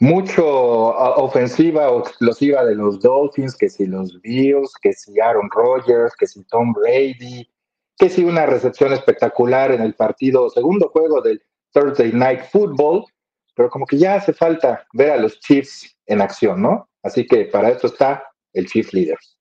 [0.00, 6.14] mucho ofensiva o explosiva de los Dolphins, que si los Bills, que si Aaron Rodgers,
[6.16, 7.48] que si Tom Brady,
[7.96, 13.04] que si una recepción espectacular en el partido, segundo juego del Thursday Night Football,
[13.54, 16.88] pero como que ya hace falta ver a los Chiefs en acción, ¿no?
[17.02, 19.37] Así que para eso está el Chief Leaders.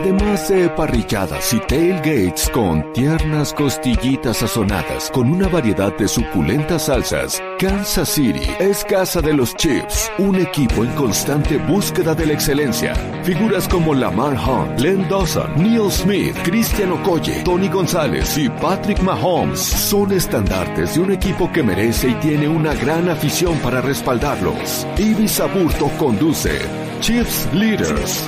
[0.00, 7.42] Además de parrilladas y tailgates con tiernas costillitas sazonadas con una variedad de suculentas salsas,
[7.58, 12.94] Kansas City es casa de los Chiefs, un equipo en constante búsqueda de la excelencia.
[13.24, 19.58] Figuras como Lamar Hunt, Len Dawson, Neil Smith, Christian Okoye, Tony González y Patrick Mahomes
[19.58, 24.86] son estandartes de un equipo que merece y tiene una gran afición para respaldarlos.
[24.96, 26.60] Ibis Aburto conduce
[27.00, 28.22] Chiefs Leaders.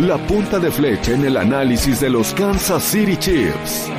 [0.00, 3.90] La punta de flecha en el análisis de los Kansas City Chiefs.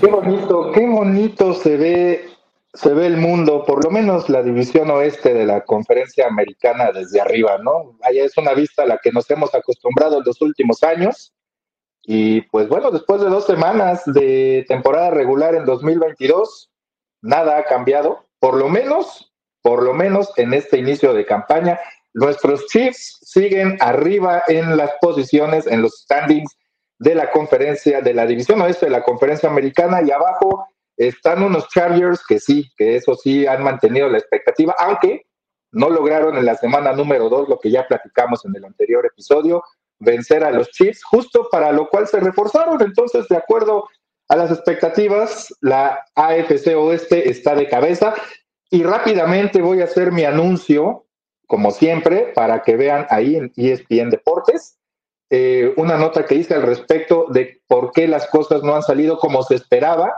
[0.00, 2.24] Qué bonito, qué bonito se ve,
[2.74, 7.20] se ve el mundo, por lo menos la división oeste de la conferencia americana desde
[7.20, 7.96] arriba, ¿no?
[8.02, 11.32] Allá es una vista a la que nos hemos acostumbrado en los últimos años.
[12.04, 16.70] Y pues bueno, después de dos semanas de temporada regular en 2022,
[17.22, 21.78] nada ha cambiado, por lo menos, por lo menos en este inicio de campaña.
[22.14, 26.56] Nuestros Chiefs siguen arriba en las posiciones, en los standings
[26.98, 30.66] de la conferencia, de la división oeste de la conferencia americana, y abajo
[30.96, 35.26] están unos Chargers que sí, que eso sí han mantenido la expectativa, aunque
[35.72, 39.64] no lograron en la semana número dos lo que ya platicamos en el anterior episodio,
[40.02, 42.82] vencer a los Chiefs, justo para lo cual se reforzaron.
[42.82, 43.88] Entonces, de acuerdo
[44.28, 48.14] a las expectativas, la AFC Oeste está de cabeza
[48.70, 51.06] y rápidamente voy a hacer mi anuncio,
[51.46, 54.78] como siempre, para que vean ahí en ESPN Deportes.
[55.30, 59.18] Eh, una nota que hice al respecto de por qué las cosas no han salido
[59.18, 60.14] como se esperaba,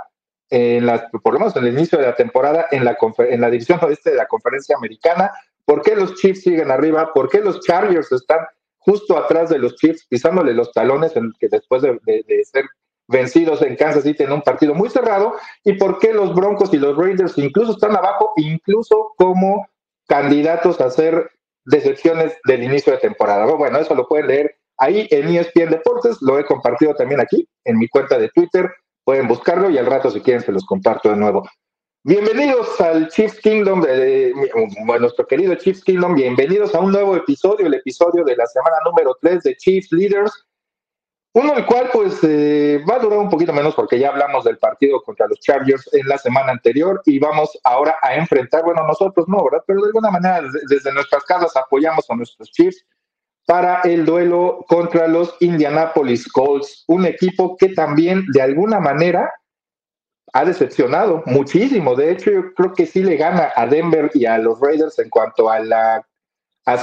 [0.50, 3.50] en las, por lo menos en el inicio de la temporada, en la, en la
[3.50, 5.32] división oeste de la conferencia americana,
[5.64, 8.38] por qué los Chiefs siguen arriba, por qué los Chargers están
[8.84, 11.98] justo atrás de los Chiefs, pisándole los talones, en que después de,
[12.44, 12.64] ser
[13.08, 15.34] vencidos en Kansas City en un partido muy cerrado,
[15.64, 19.66] y por qué los Broncos y los Raiders incluso están abajo, incluso como
[20.06, 21.30] candidatos a ser
[21.64, 23.46] decepciones del inicio de temporada.
[23.46, 27.78] Bueno, eso lo pueden leer ahí en ESPN Deportes, lo he compartido también aquí en
[27.78, 28.70] mi cuenta de Twitter,
[29.04, 31.48] pueden buscarlo y al rato si quieren se los comparto de nuevo.
[32.06, 34.34] Bienvenidos al Chiefs Kingdom, de,
[35.00, 39.16] nuestro querido Chiefs Kingdom, bienvenidos a un nuevo episodio, el episodio de la semana número
[39.22, 40.30] 3 de Chiefs Leaders,
[41.32, 44.58] uno el cual pues eh, va a durar un poquito menos porque ya hablamos del
[44.58, 49.26] partido contra los Chargers en la semana anterior y vamos ahora a enfrentar, bueno, nosotros
[49.26, 49.64] no, ¿verdad?
[49.66, 52.84] Pero de alguna manera desde nuestras casas apoyamos a nuestros Chiefs
[53.46, 59.32] para el duelo contra los Indianapolis Colts, un equipo que también de alguna manera
[60.34, 61.94] ha decepcionado muchísimo.
[61.94, 65.08] De hecho, yo creo que sí le gana a Denver y a los Raiders en
[65.08, 66.06] cuanto a la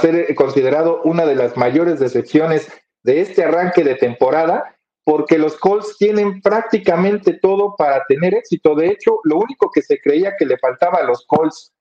[0.00, 5.96] ser considerado una de las mayores decepciones de este arranque de temporada, porque los Colts
[5.98, 8.74] tienen prácticamente todo para tener éxito.
[8.74, 11.72] De hecho, lo único que se creía que le faltaba a los Colts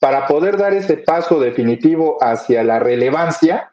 [0.00, 3.72] para poder dar ese paso definitivo hacia la relevancia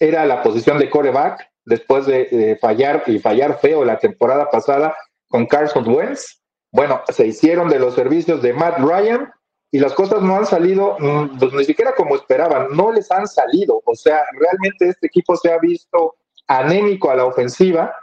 [0.00, 4.96] era la posición de coreback, después de, de fallar y fallar feo la temporada pasada
[5.28, 6.40] con Carson Wentz
[6.72, 9.32] bueno, se hicieron de los servicios de Matt Ryan
[9.70, 13.26] y las cosas no han salido, mm, pues ni siquiera como esperaban, no les han
[13.26, 13.82] salido.
[13.84, 16.16] O sea, realmente este equipo se ha visto
[16.46, 17.94] anémico a la ofensiva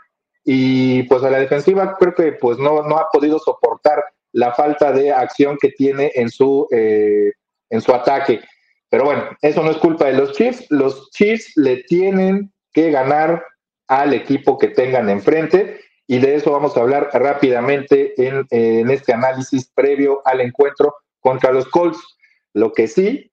[0.44, 4.04] y pues a la defensiva creo que pues no, no ha podido soportar
[4.34, 7.32] la falta de acción que tiene en su, eh,
[7.70, 8.42] en su ataque.
[8.90, 10.66] Pero bueno, eso no es culpa de los Chiefs.
[10.70, 13.44] Los Chiefs le tienen que ganar
[13.88, 19.70] al equipo que tengan enfrente y de eso vamos a hablar rápidamente en, este análisis
[19.74, 22.00] previo al encuentro contra los Colts.
[22.54, 23.32] Lo que sí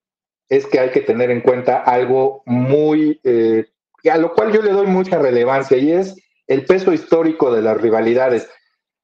[0.49, 3.65] es que hay que tener en cuenta algo muy, eh,
[4.09, 6.15] a lo cual yo le doy mucha relevancia y es
[6.47, 8.49] el peso histórico de las rivalidades.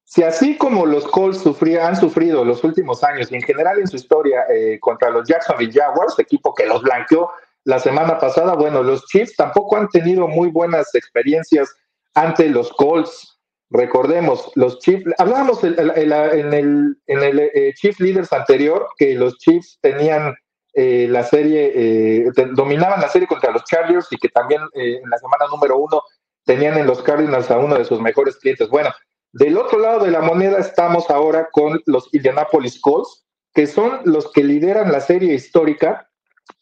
[0.04, 1.44] Si así como los Colts
[1.80, 5.72] han sufrido los últimos años y en general en su historia eh, contra los Jacksonville
[5.72, 7.30] Jaguars, equipo que los blanqueó
[7.64, 11.68] la semana pasada, bueno, los Chiefs tampoco han tenido muy buenas experiencias
[12.14, 13.37] ante los Colts.
[13.70, 19.78] Recordemos, los Chiefs, hablábamos en el, en el eh, Chief Leaders anterior que los Chiefs
[19.82, 20.34] tenían
[20.72, 25.18] eh, la serie, eh, dominaban la serie contra los Chargers y que también en la
[25.18, 26.02] semana número uno
[26.44, 28.70] tenían en los Cardinals a uno de sus mejores clientes.
[28.70, 28.90] Bueno,
[29.32, 34.32] del otro lado de la moneda estamos ahora con los Indianapolis Colts, que son los
[34.32, 36.08] que lideran la serie histórica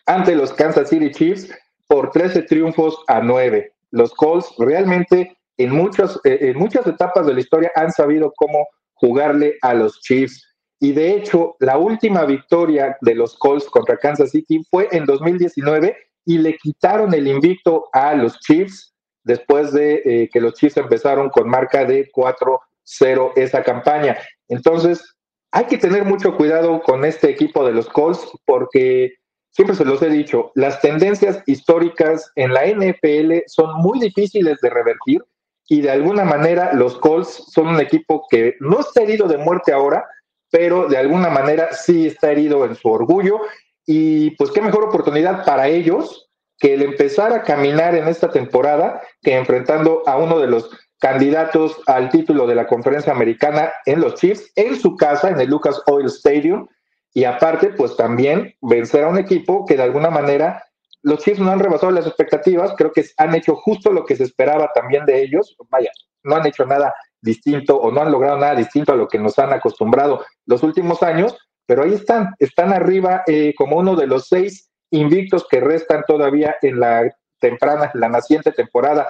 [0.06, 1.54] ante los Kansas City Chiefs
[1.86, 3.72] por 13 triunfos a 9.
[3.92, 8.66] Los Colts realmente en, muchos, eh, en muchas etapas de la historia han sabido cómo
[8.94, 10.42] jugarle a los Chiefs.
[10.80, 15.96] Y de hecho, la última victoria de los Colts contra Kansas City fue en 2019
[16.26, 18.94] y le quitaron el invicto a los Chiefs
[19.24, 24.16] después de eh, que los Chiefs empezaron con marca de 4-0 esa campaña.
[24.48, 25.16] Entonces,
[25.50, 29.14] hay que tener mucho cuidado con este equipo de los Colts porque
[29.50, 34.68] siempre se los he dicho, las tendencias históricas en la NFL son muy difíciles de
[34.68, 35.22] revertir
[35.68, 39.72] y de alguna manera los Colts son un equipo que no está herido de muerte
[39.72, 40.04] ahora,
[40.50, 43.40] pero de alguna manera sí está herido en su orgullo.
[43.84, 46.28] Y pues qué mejor oportunidad para ellos
[46.58, 51.80] que el empezar a caminar en esta temporada que enfrentando a uno de los candidatos
[51.86, 55.82] al título de la conferencia americana en los Chiefs, en su casa, en el Lucas
[55.86, 56.66] Oil Stadium,
[57.12, 60.62] y aparte, pues también vencer a un equipo que de alguna manera
[61.06, 64.24] los Chiefs no han rebasado las expectativas, creo que han hecho justo lo que se
[64.24, 65.90] esperaba también de ellos, vaya,
[66.24, 69.38] no han hecho nada distinto o no han logrado nada distinto a lo que nos
[69.38, 74.26] han acostumbrado los últimos años, pero ahí están, están arriba eh, como uno de los
[74.26, 79.08] seis invictos que restan todavía en la temprana, la naciente temporada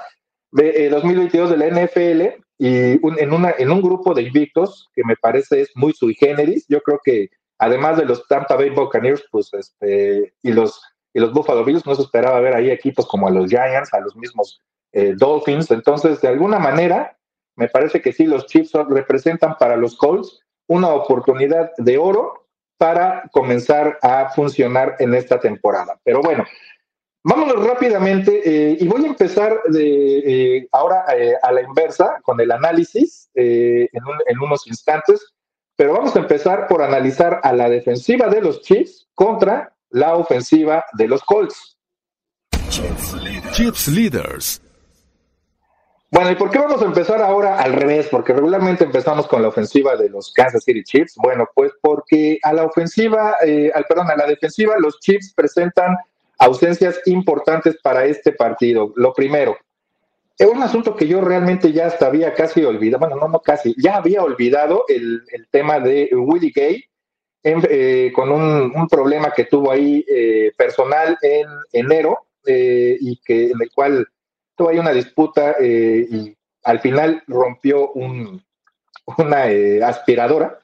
[0.52, 2.92] de 2022 eh, de la NFL y
[3.22, 6.66] en, una, en un grupo de invictos que me parece es muy sui generis.
[6.68, 10.78] Yo creo que además de los Tampa Bay Buccaneers pues, este, y, los,
[11.16, 14.00] y los Buffalo Bills, no se esperaba ver ahí equipos como a los Giants, a
[14.00, 14.60] los mismos
[14.92, 15.70] eh, Dolphins.
[15.70, 17.16] Entonces, de alguna manera,
[17.56, 22.46] me parece que sí, los Chiefs representan para los Colts una oportunidad de oro
[22.76, 25.98] para comenzar a funcionar en esta temporada.
[26.04, 26.44] Pero bueno,
[27.24, 31.06] vámonos rápidamente eh, y voy a empezar de, eh, ahora
[31.42, 35.32] a la inversa con el análisis en, unos instantes,
[35.76, 40.84] pero vamos a empezar por analizar a la defensiva de los Chiefs contra la ofensiva
[40.92, 41.76] de los Colts.
[43.52, 44.62] Chiefs Leaders.
[46.10, 48.08] Bueno, ¿y por qué vamos a empezar ahora al revés?
[48.10, 51.14] Porque regularmente empezamos con la ofensiva de los Kansas City Chiefs.
[51.16, 55.96] Bueno, pues porque a la ofensiva, eh, al, perdón, a la defensiva, los Chiefs presentan
[56.38, 58.92] ausencias importantes para este partido.
[58.96, 59.56] Lo primero,
[60.38, 63.74] es un asunto que yo realmente ya hasta había casi olvidado, bueno, no, no casi,
[63.78, 66.84] ya había olvidado el, tema de Willie Gay
[67.46, 73.70] eh, con un, problema que tuvo ahí eh, personal en enero y que en el
[73.72, 74.06] cual
[74.56, 78.42] tuvo ahí una disputa eh, y al final rompió un,
[79.18, 80.58] una eh, aspiradora.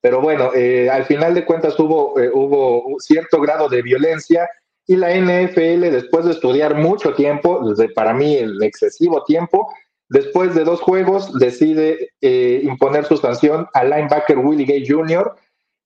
[0.00, 4.48] Pero bueno, eh, al final de cuentas hubo, hubo cierto grado de violencia
[4.86, 9.72] y la NFL, después de estudiar mucho tiempo, desde para mí el excesivo tiempo,
[10.10, 15.34] después de dos juegos, decide imponer su sanción al linebacker Willie Gay Jr.,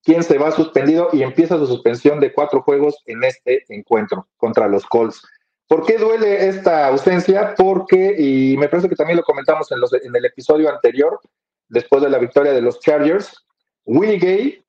[0.08, 4.66] quien se va suspendido y empieza su suspensión de cuatro juegos en este encuentro contra
[4.66, 5.20] los Colts.
[5.66, 7.54] ¿Por qué duele esta ausencia?
[7.54, 11.20] Porque, y me parece que también lo comentamos en, los, en el episodio anterior,
[11.68, 13.36] después de la victoria de los Chargers,
[13.84, 14.64] Willie Gay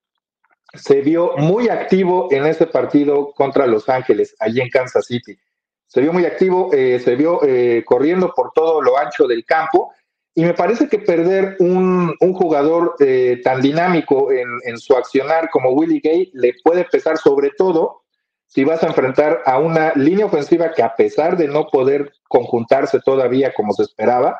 [0.74, 5.40] se vio muy activo en ese partido contra Los Ángeles, allí en Kansas City.
[5.88, 9.94] Se vio muy activo, eh, se vio eh, corriendo por todo lo ancho del campo
[10.36, 15.72] y me parece que perder un, jugador eh, tan dinámico en, en, su accionar como
[15.72, 18.04] Willie Gay le puede pesar sobre todo
[18.50, 23.00] si vas a enfrentar a una línea ofensiva que a pesar de no poder conjuntarse
[23.00, 24.40] todavía como se esperaba,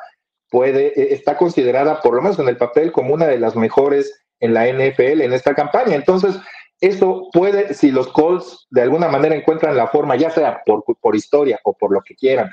[0.50, 4.24] puede, e, está considerada por lo menos en el papel como una de las mejores
[4.40, 5.94] en la NFL en esta campaña.
[5.94, 6.34] Entonces,
[6.80, 11.14] eso puede, si los Colts de alguna manera encuentran la forma, ya sea por, por
[11.14, 12.50] historia o por lo que quieran,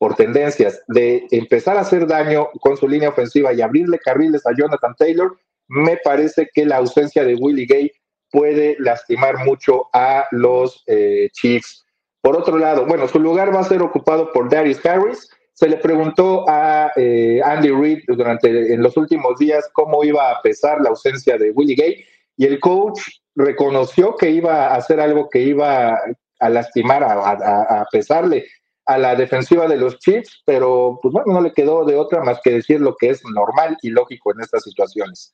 [0.00, 4.54] por tendencias, de empezar a hacer daño con su línea ofensiva y abrirle carriles a
[4.56, 5.36] Jonathan Taylor,
[5.68, 7.92] me parece que la ausencia de Willie Gay
[8.30, 11.84] puede lastimar mucho a los eh, Chiefs.
[12.22, 15.28] Por otro lado, bueno, su lugar va a ser ocupado por Darius Harris.
[15.52, 20.40] Se le preguntó a eh, Andy Reid durante en los últimos días cómo iba a
[20.40, 22.04] pesar la ausencia de Willie Gay
[22.38, 23.02] y el coach
[23.34, 25.98] reconoció que iba a hacer algo que iba
[26.38, 28.46] a lastimar, a, a pesarle
[28.90, 32.40] a la defensiva de los Chiefs, pero pues bueno, no le quedó de otra más
[32.42, 35.32] que decir lo que es normal y lógico en estas situaciones.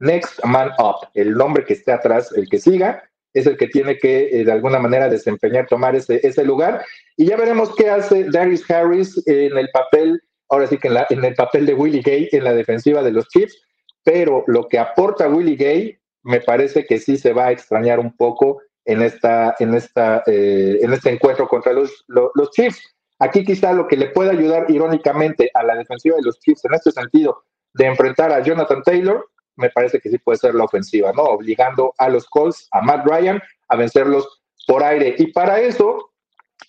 [0.00, 3.96] Next Man Up, el nombre que esté atrás, el que siga, es el que tiene
[3.96, 6.84] que eh, de alguna manera desempeñar, tomar ese, ese lugar.
[7.16, 11.06] Y ya veremos qué hace Darius Harris en el papel, ahora sí que en, la,
[11.08, 13.56] en el papel de Willie Gay en la defensiva de los Chiefs,
[14.02, 18.16] pero lo que aporta Willie Gay me parece que sí se va a extrañar un
[18.16, 22.95] poco en, esta, en, esta, eh, en este encuentro contra los, los, los Chiefs.
[23.18, 26.74] Aquí quizá lo que le puede ayudar irónicamente a la defensiva de los Chiefs en
[26.74, 27.44] este sentido
[27.74, 31.22] de enfrentar a Jonathan Taylor me parece que sí puede ser la ofensiva, ¿no?
[31.22, 35.14] Obligando a los Colts, a Matt Ryan, a vencerlos por aire.
[35.18, 36.12] Y para eso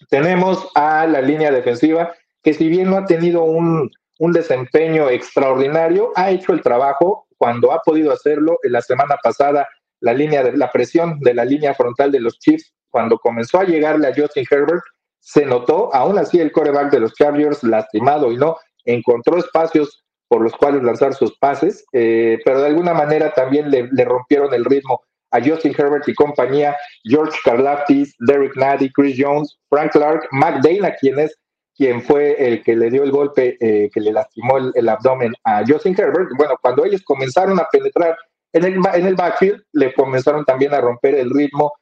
[0.09, 6.11] tenemos a la línea defensiva, que si bien no ha tenido un, un desempeño extraordinario,
[6.15, 8.57] ha hecho el trabajo cuando ha podido hacerlo.
[8.63, 9.67] En la semana pasada,
[9.99, 13.65] la línea de la presión de la línea frontal de los Chiefs, cuando comenzó a
[13.65, 14.83] llegarle a Justin Herbert,
[15.27, 18.55] se notó, aún así el coreback de los Chargers, lastimado y no,
[18.86, 23.89] encontró espacios por los cuales lanzar sus pases, eh, pero de alguna manera también le,
[24.05, 29.91] rompieron el ritmo a Justin Herbert y compañía, George Karlaftis, Derek Nady, Chris Jones, Frank
[29.91, 31.38] Clark, Mac Dana, quien es
[31.75, 35.62] quien fue el que le dio el golpe eh, que le lastimó el, abdomen a
[35.67, 36.29] Justin Herbert.
[36.38, 38.17] Bueno, cuando ellos comenzaron a penetrar
[38.53, 41.74] en el, en el backfield, le comenzaron también a romper el ritmo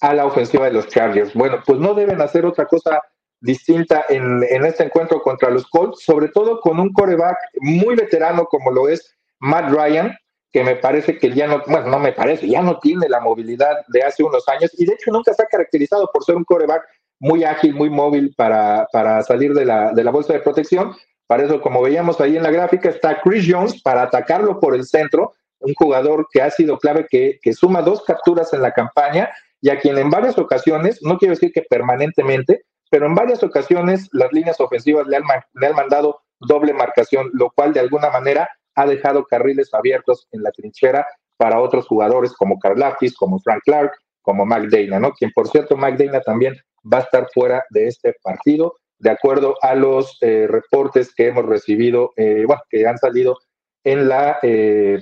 [0.00, 1.34] a la ofensiva de los Chargers.
[1.34, 3.00] Bueno, pues no deben hacer otra cosa
[3.40, 8.70] distinta en, este encuentro contra los Colts, sobre todo con un coreback muy veterano como
[8.70, 10.16] lo es Matt Ryan,
[10.50, 13.84] que me parece que ya no, bueno, no me parece, ya no tiene la movilidad
[13.88, 16.84] de hace unos años y de hecho nunca está caracterizado por ser un coreback
[17.20, 20.94] muy ágil, muy móvil para, para salir de la, de la bolsa de protección.
[21.26, 24.84] Para eso, como veíamos ahí en la gráfica, está Chris Jones para atacarlo por el
[24.84, 29.30] centro, un jugador que ha sido clave, que, que suma dos capturas en la campaña
[29.64, 34.10] y a quien en varias ocasiones, no quiero decir que permanentemente, pero en varias ocasiones
[34.12, 35.22] las líneas ofensivas le han,
[35.54, 40.42] le han mandado doble marcación, lo cual de alguna manera ha dejado carriles abiertos en
[40.42, 41.06] la trinchera
[41.38, 45.12] para otros jugadores como Karlaftis, como Frank Clark, como McDana, ¿no?
[45.12, 46.54] Quien, por cierto, McDana también
[46.84, 51.46] va a estar fuera de este partido, de acuerdo a los eh, reportes que hemos
[51.46, 53.38] recibido, eh, bueno, que han salido
[53.82, 55.00] en la, eh,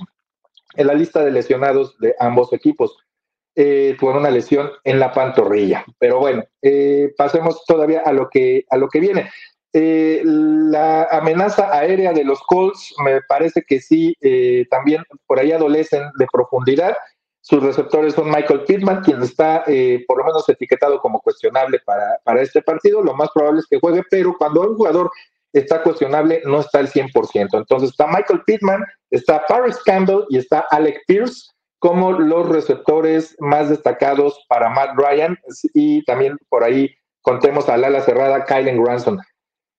[0.76, 2.96] en la lista de lesionados de ambos equipos
[3.54, 5.84] eh, una lesión en la pantorrilla.
[5.98, 9.30] Pero bueno, eh, pasemos todavía a lo que, a lo que viene.
[9.74, 15.52] Eh, la amenaza aérea de los Colts me parece que sí, eh, también por ahí
[15.52, 16.96] adolecen de profundidad.
[17.40, 19.64] Sus receptores son Michael Pittman, quien está
[20.06, 23.02] por lo menos etiquetado como cuestionable para, para este partido.
[23.02, 25.10] Lo más probable es que juegue, pero cuando un jugador
[25.52, 27.48] está cuestionable, no está al 100%.
[27.52, 33.68] Entonces está Michael Pittman, está Paris Campbell y está Alec Pierce como los receptores más
[33.68, 35.36] destacados para Matt Ryan
[35.74, 39.18] y también por ahí contemos al ala cerrada Kylen Granson.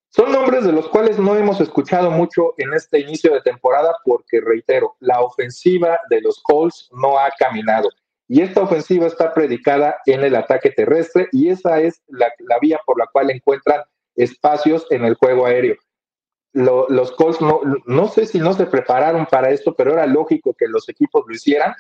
[0.10, 4.42] Son nombres de los cuales no hemos escuchado mucho en este inicio de temporada porque,
[4.42, 7.88] reitero, la ofensiva de los Colts no ha caminado.
[8.28, 12.28] Y esta ofensiva está predicada en el ataque terrestre y esa es la,
[12.60, 13.82] vía por la cual encuentran
[14.16, 15.78] espacios en el juego aéreo.
[16.52, 20.68] los Colts no, no sé si no se prepararon para esto, pero era lógico que
[20.68, 21.74] los equipos lo hicieran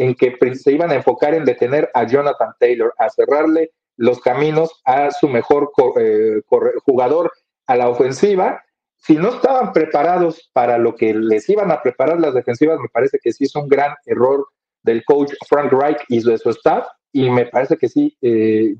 [0.00, 4.80] en que se iban a enfocar en detener a Jonathan Taylor, a cerrarle los caminos
[4.86, 6.40] a su mejor eh,
[6.86, 7.30] jugador
[7.66, 8.64] a la ofensiva.
[8.96, 13.18] Si no estaban preparados para lo que les iban a preparar las defensivas, me parece
[13.22, 14.48] que sí es un gran error
[14.82, 16.86] del coach Frank Reich y de su staff.
[17.12, 18.76] Y me parece que sí, eh,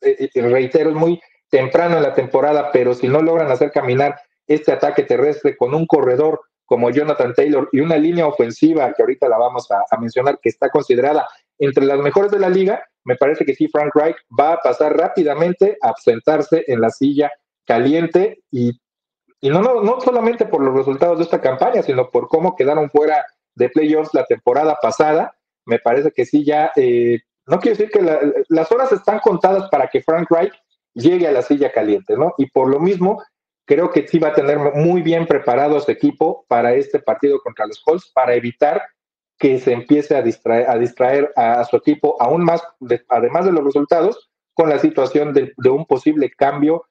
[0.00, 4.18] eh, reitero, es muy temprano en la temporada, pero si no logran hacer caminar
[4.48, 9.28] este ataque terrestre con un corredor como Jonathan Taylor y una línea ofensiva que ahorita
[9.28, 11.26] la vamos a, mencionar que está considerada
[11.58, 14.96] entre las mejores de la liga, me parece que sí, Frank Reich va a pasar
[14.96, 17.30] rápidamente a sentarse en la silla
[17.64, 18.78] caliente y,
[19.40, 22.90] y no, no, no solamente por los resultados de esta campaña, sino por cómo quedaron
[22.90, 25.34] fuera de playoffs la temporada pasada.
[25.64, 29.88] Me parece que sí, ya, eh, no quiero decir que las horas están contadas para
[29.88, 30.52] que Frank Reich
[30.94, 32.34] llegue a la silla caliente, ¿no?
[32.38, 33.22] Y por lo mismo,
[33.66, 37.40] creo que sí va a tener muy bien preparado a su equipo para este partido
[37.40, 38.82] contra los Colts, para evitar
[39.38, 42.62] que se empiece a distraer a, distraer a, su equipo aún más,
[43.08, 46.86] además de los resultados, con la situación de, un posible cambio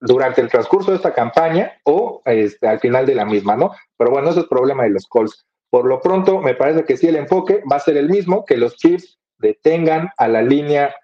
[0.00, 3.70] durante el transcurso de esta campaña o este, al final de la misma, ¿no?
[3.96, 5.46] Pero bueno, eso es problema de los Colts.
[5.70, 8.56] Por lo pronto, me parece que sí el enfoque va a ser el mismo, que
[8.56, 10.94] los Chiefs detengan a la línea,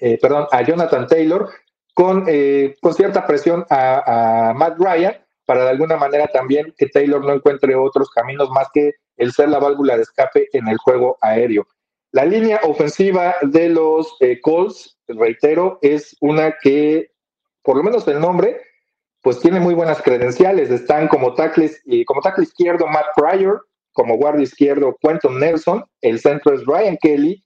[0.00, 1.50] eh, perdón, a Jonathan Taylor
[1.94, 7.24] con, eh, con cierta presión a, Matt Ryan para de alguna manera también que Taylor
[7.24, 11.18] no encuentre otros caminos más que el ser la válvula de escape en el juego
[11.20, 11.66] aéreo.
[12.12, 17.10] La línea ofensiva de los eh, Colts, reitero, es una que,
[17.62, 18.60] por lo menos el nombre,
[19.22, 20.70] pues tiene muy buenas credenciales.
[20.70, 26.20] Están como tackles, y como tackle izquierdo Matt Pryor, como guardia izquierdo Quentin Nelson, el
[26.20, 27.44] centro es Ryan Kelly,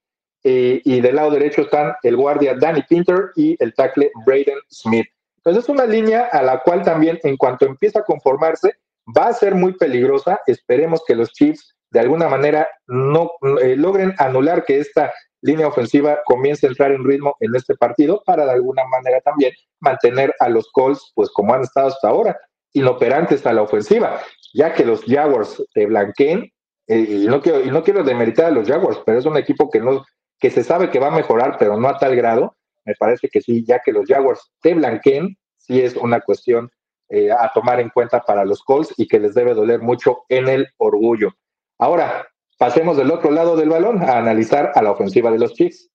[0.49, 5.09] eh, y del lado derecho están el guardia Danny Pinter y el tackle Braden Smith.
[5.39, 8.77] Entonces es una línea a la cual también en cuanto empieza a conformarse
[9.07, 10.39] va a ser muy peligrosa.
[10.47, 15.13] Esperemos que los Chiefs de alguna manera no eh, logren anular que esta
[15.43, 19.53] línea ofensiva comience a entrar en ritmo en este partido para de alguna manera también
[19.81, 22.39] mantener a los Colts pues como han estado hasta ahora,
[22.73, 24.21] inoperantes a la ofensiva,
[24.55, 26.53] ya que los Jaguars te blanqueen,
[26.87, 29.69] eh, y, no quiero, y no quiero demeritar a los Jaguars, pero es un equipo
[29.71, 30.05] que no,
[30.39, 33.41] que se sabe que va a mejorar, pero no a tal grado, me parece que
[33.41, 36.71] sí, ya que los Jaguars te blanqueen, sí es una cuestión
[37.09, 40.49] eh, a tomar en cuenta para los Colts y que les debe doler mucho en
[40.49, 41.33] el orgullo.
[41.79, 42.27] Ahora,
[42.59, 45.91] pasemos del otro lado del balón a analizar a la ofensiva de los Chiefs.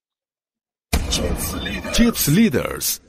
[1.91, 3.01] Chiefs Leaders.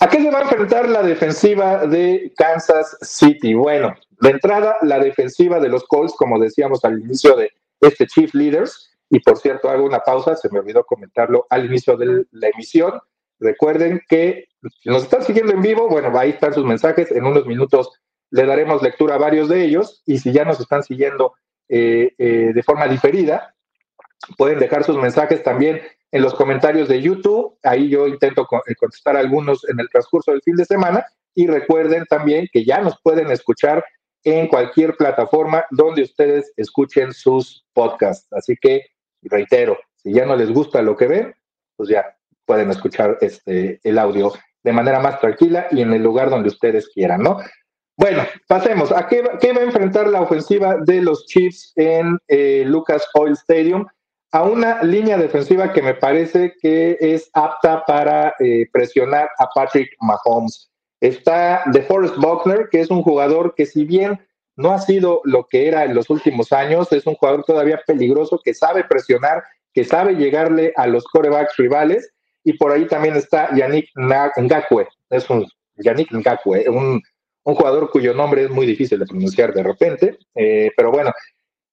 [0.00, 3.54] ¿A qué se va a enfrentar la defensiva de Kansas City?
[3.54, 8.32] Bueno, de entrada, la defensiva de los Colts, como decíamos al inicio de este Chief
[8.34, 12.48] Leaders, y por cierto, hago una pausa, se me olvidó comentarlo al inicio de la
[12.48, 13.00] emisión.
[13.40, 14.48] Recuerden que
[14.82, 17.10] si nos están siguiendo en vivo, bueno, ahí están sus mensajes.
[17.12, 17.90] En unos minutos
[18.30, 20.02] le daremos lectura a varios de ellos.
[20.04, 21.34] Y si ya nos están siguiendo
[21.68, 23.54] eh, eh, de forma diferida,
[24.36, 27.56] pueden dejar sus mensajes también en los comentarios de YouTube.
[27.62, 31.06] Ahí yo intento eh, contestar algunos en el transcurso del fin de semana.
[31.34, 33.82] Y recuerden también que ya nos pueden escuchar
[34.24, 38.26] en cualquier plataforma donde ustedes escuchen sus podcasts.
[38.32, 38.86] Así que
[39.22, 41.34] reitero, si ya no les gusta lo que ven,
[41.76, 44.32] pues ya pueden escuchar este, el audio
[44.62, 47.38] de manera más tranquila y en el lugar donde ustedes quieran, ¿no?
[47.96, 48.92] Bueno, pasemos.
[48.92, 53.86] ¿A qué, va a enfrentar la ofensiva de los Chiefs en eh, Lucas Oil Stadium?
[54.30, 59.90] A una línea defensiva que me parece que es apta para eh, presionar a Patrick
[60.00, 60.70] Mahomes.
[61.00, 64.20] Está DeForest Buckner, que es un jugador que si bien
[64.58, 68.40] no ha sido lo que era en los últimos años, es un jugador todavía peligroso
[68.44, 72.12] que sabe presionar, que sabe llegarle a los corebacks rivales,
[72.42, 75.46] y por ahí también está Yannick Ngakwe, es un
[75.76, 77.00] Yannick Ngakwe, un,
[77.44, 81.12] jugador cuyo nombre es muy difícil de pronunciar de repente, eh, pero bueno,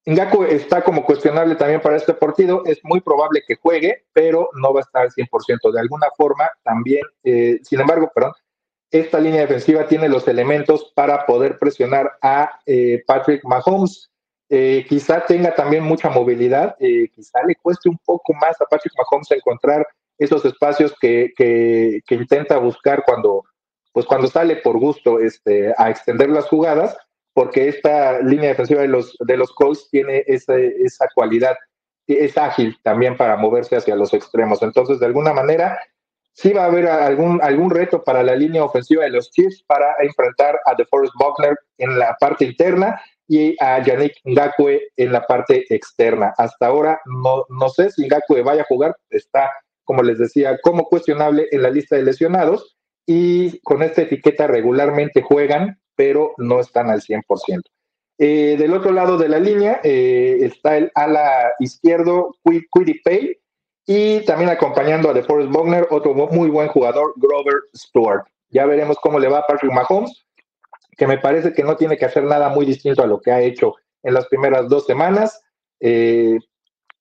[0.06, 4.74] Ngakwe está como cuestionable también para este partido, es muy probable que juegue, pero no
[4.74, 8.34] va a estar al 100% de alguna forma también, eh, sin embargo, perdón,
[9.00, 14.10] esta línea defensiva tiene los elementos para poder presionar a eh, Patrick Mahomes.
[14.50, 18.94] Eh, quizá tenga también mucha movilidad, eh, quizá le cueste un poco más a Patrick
[18.98, 19.86] Mahomes encontrar
[20.18, 21.34] esos espacios que,
[22.10, 23.44] intenta buscar cuando,
[23.92, 26.96] pues cuando sale por gusto este, a extender las jugadas,
[27.34, 31.58] porque esta línea defensiva de los, de los Colts tiene esa, esa cualidad,
[32.08, 34.62] es ágil también para moverse hacia los extremos.
[34.62, 35.80] Entonces, de alguna manera,
[36.36, 39.96] sí va a haber algún, algún reto para la línea ofensiva de los Chiefs para
[40.02, 45.66] enfrentar a DeForest Buckner en la parte interna y a Yannick Ngakwe en la parte
[45.70, 46.34] externa.
[46.38, 49.50] Hasta ahora no, no sé si Ngakwe vaya a jugar, está,
[49.86, 55.22] como les decía, como cuestionable en la lista de lesionados y con esta etiqueta regularmente
[55.22, 57.62] juegan, pero no están al 100%.
[58.18, 63.38] Eh, del otro lado de la línea eh, está el ala izquierdo, Pay
[63.86, 68.26] y también acompañando a DeForest Bogner, otro muy buen jugador, Grover Stewart.
[68.50, 70.26] Ya veremos cómo le va a Patrick Mahomes,
[70.98, 73.42] que me parece que no tiene que hacer nada muy distinto a lo que ha
[73.42, 75.42] hecho en las primeras dos semanas.
[75.80, 76.40] Eh,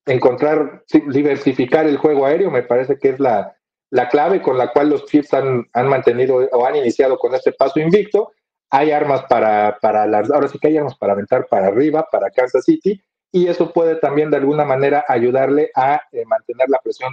[0.06, 3.56] encontrar, diversificar el juego aéreo, me parece que es la,
[3.90, 7.52] la clave con la cual los Chiefs han, han, mantenido o han iniciado con este
[7.52, 8.32] paso invicto.
[8.70, 12.30] Hay armas para, para las, ahora sí que hay armas para aventar para arriba, para
[12.30, 13.00] Kansas City,
[13.34, 17.12] y eso puede también de alguna manera ayudarle a eh, mantener la presión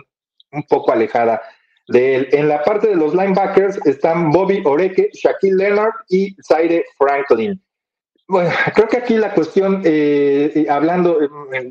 [0.52, 1.42] un poco alejada
[1.88, 2.30] de él.
[2.32, 7.60] En la parte de los linebackers están Bobby Oreque, Shaquille Leonard y Zaire Franklin.
[8.28, 11.18] Bueno, creo que aquí la cuestión, eh, eh, hablando,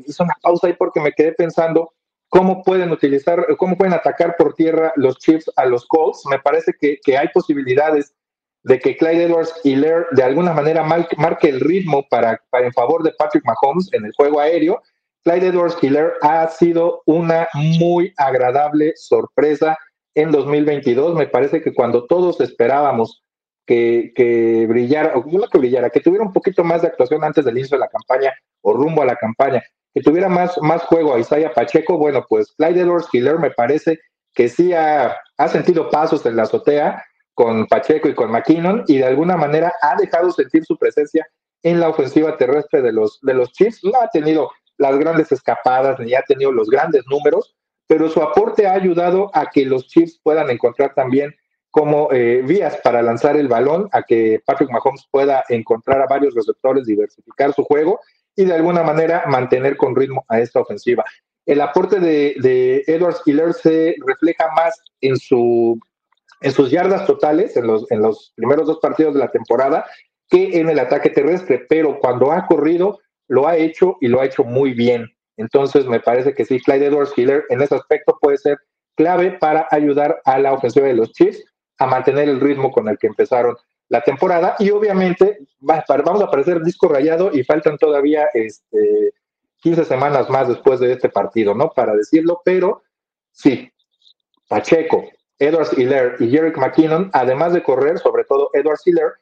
[0.05, 1.93] hice una pausa ahí porque me quedé pensando
[2.27, 6.25] cómo pueden utilizar, cómo pueden atacar por tierra los Chiefs a los Colts.
[6.29, 8.13] Me parece que, que hay posibilidades
[8.63, 13.03] de que Clyde Edwards Hiller de alguna manera marque el ritmo para, para, en favor
[13.03, 14.81] de Patrick Mahomes en el juego aéreo.
[15.23, 19.77] Clyde Edwards Hiller ha sido una muy agradable sorpresa
[20.15, 21.15] en 2022.
[21.15, 23.23] Me parece que cuando todos esperábamos
[23.65, 27.45] que, que brillara, o no que brillara, que tuviera un poquito más de actuación antes
[27.45, 31.13] del inicio de la campaña o rumbo a la campaña, que tuviera más, más juego
[31.13, 33.99] a Isaiah Pacheco, bueno, pues Clyde Edwards Hiller me parece
[34.33, 38.97] que sí ha, ha sentido pasos en la azotea con Pacheco y con McKinnon y
[38.97, 41.27] de alguna manera ha dejado sentir su presencia
[41.63, 43.83] en la ofensiva terrestre de los, de los Chiefs.
[43.83, 47.55] No ha tenido las grandes escapadas ni ha tenido los grandes números,
[47.87, 51.35] pero su aporte ha ayudado a que los Chiefs puedan encontrar también
[51.69, 56.35] como eh, vías para lanzar el balón, a que Patrick Mahomes pueda encontrar a varios
[56.35, 58.01] receptores, diversificar su juego
[58.35, 61.05] y de alguna manera mantener con ritmo a esta ofensiva.
[61.45, 63.23] El aporte de, de Edwards
[63.61, 65.79] se refleja más en su
[66.41, 69.85] en sus yardas totales en los, en los primeros dos partidos de la temporada
[70.29, 74.25] que en el ataque terrestre, pero cuando ha corrido lo ha hecho y lo ha
[74.25, 75.07] hecho muy bien.
[75.37, 78.57] Entonces me parece que sí, Clyde Edwards Hiller en ese aspecto puede ser
[78.95, 81.43] clave para ayudar a la ofensiva de los Chiefs
[81.77, 83.55] a mantener el ritmo con el que empezaron
[83.89, 89.13] la temporada y obviamente vamos a aparecer disco rayado y faltan todavía este,
[89.61, 91.69] 15 semanas más después de este partido, ¿no?
[91.69, 92.83] Para decirlo, pero
[93.31, 93.71] sí,
[94.47, 95.09] Pacheco,
[95.41, 99.13] Edward Hiller y Jerick McKinnon, además de correr, sobre todo Edward Hiller,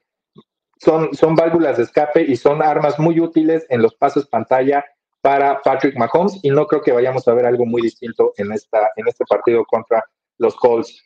[0.77, 4.85] son, son válvulas de escape y son armas muy útiles en los pases pantalla
[5.21, 8.89] para Patrick Mahomes y no creo que vayamos a ver algo muy distinto en, esta,
[8.97, 10.03] en este partido contra
[10.37, 11.01] los Colts.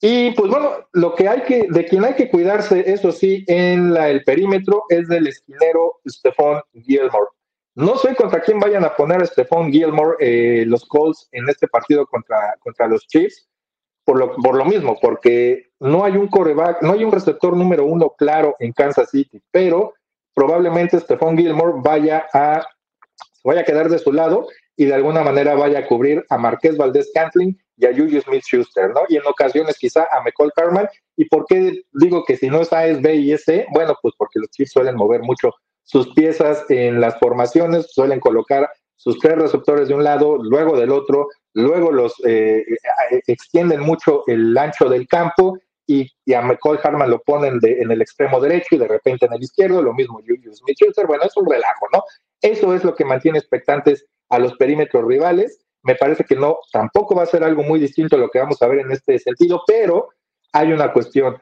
[0.00, 3.94] Y pues bueno, lo que hay que, de quien hay que cuidarse, eso sí, en
[3.94, 7.28] el perímetro es del esquinero Stephon Gilmore.
[7.74, 11.68] No sé contra quién vayan a poner a Stephon Gilmore eh, los Colts en este
[11.68, 13.49] partido contra, contra los Chiefs,
[14.04, 17.84] por lo, por lo mismo, porque no hay un coreback, no hay un receptor número
[17.84, 19.94] uno claro en Kansas City, pero
[20.34, 22.66] probablemente Stephon Gilmore vaya a,
[23.44, 26.76] vaya a quedar de su lado y de alguna manera vaya a cubrir a Marqués
[26.76, 29.00] Valdés Cantling y a Juju Smith Schuster, ¿no?
[29.08, 30.88] Y en ocasiones quizá a McCall Carman.
[31.16, 33.66] ¿Y por qué digo que si no es A es B y es C?
[33.72, 35.52] Bueno, pues porque los Chiefs suelen mover mucho
[35.84, 40.92] sus piezas en las formaciones, suelen colocar sus tres receptores de un lado, luego del
[40.92, 47.10] otro, luego los eh, eh, extienden mucho el ancho del campo y, a McCall Harman
[47.10, 50.20] lo ponen de, en el extremo derecho y de repente en el izquierdo, lo mismo
[50.20, 51.06] Smith Schuster.
[51.06, 52.04] Bueno, es un relajo, ¿no?
[52.40, 57.14] Eso es lo que mantiene expectantes a los perímetros rivales me parece que no, tampoco
[57.14, 59.62] va a ser algo muy distinto a lo que vamos a ver en este sentido,
[59.66, 60.10] pero
[60.52, 61.38] hay una cuestión.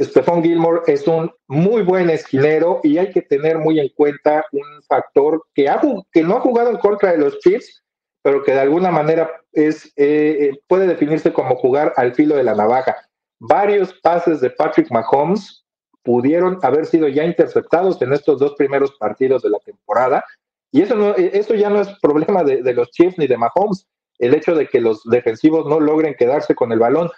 [0.00, 4.82] Stephon Gilmore es un muy buen esquinero y hay que tener muy en cuenta un
[4.88, 7.84] factor que, ha, que no ha jugado en contra de los Chiefs,
[8.22, 12.44] pero que de alguna manera es, eh, eh, puede definirse como jugar al filo de
[12.44, 12.96] la navaja.
[13.38, 15.64] Varios pases de Patrick Mahomes
[16.02, 20.24] pudieron haber sido ya interceptados en estos dos primeros partidos de la temporada
[20.72, 23.86] y eso, no, e, eso ya no es problema de, los Chiefs ni de Mahomes,
[24.18, 27.10] el hecho de que los defensivos no logren quedarse con el balón,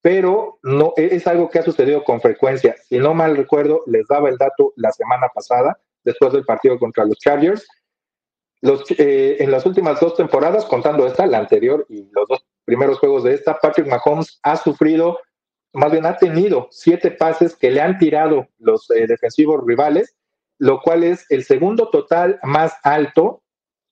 [0.00, 2.74] pero no e, es algo que ha sucedido con frecuencia.
[2.88, 7.04] Si no mal recuerdo, les daba el dato la semana pasada, después del partido contra
[7.04, 7.66] los Chargers.
[8.62, 12.98] Los, eh, en las últimas dos temporadas, contando esta, la anterior y los dos primeros
[12.98, 15.18] juegos de esta, Patrick Mahomes ha sufrido,
[15.74, 20.14] más bien ha tenido siete pases que le han tirado los eh, defensivos rivales
[20.62, 23.42] lo cual es el segundo total más alto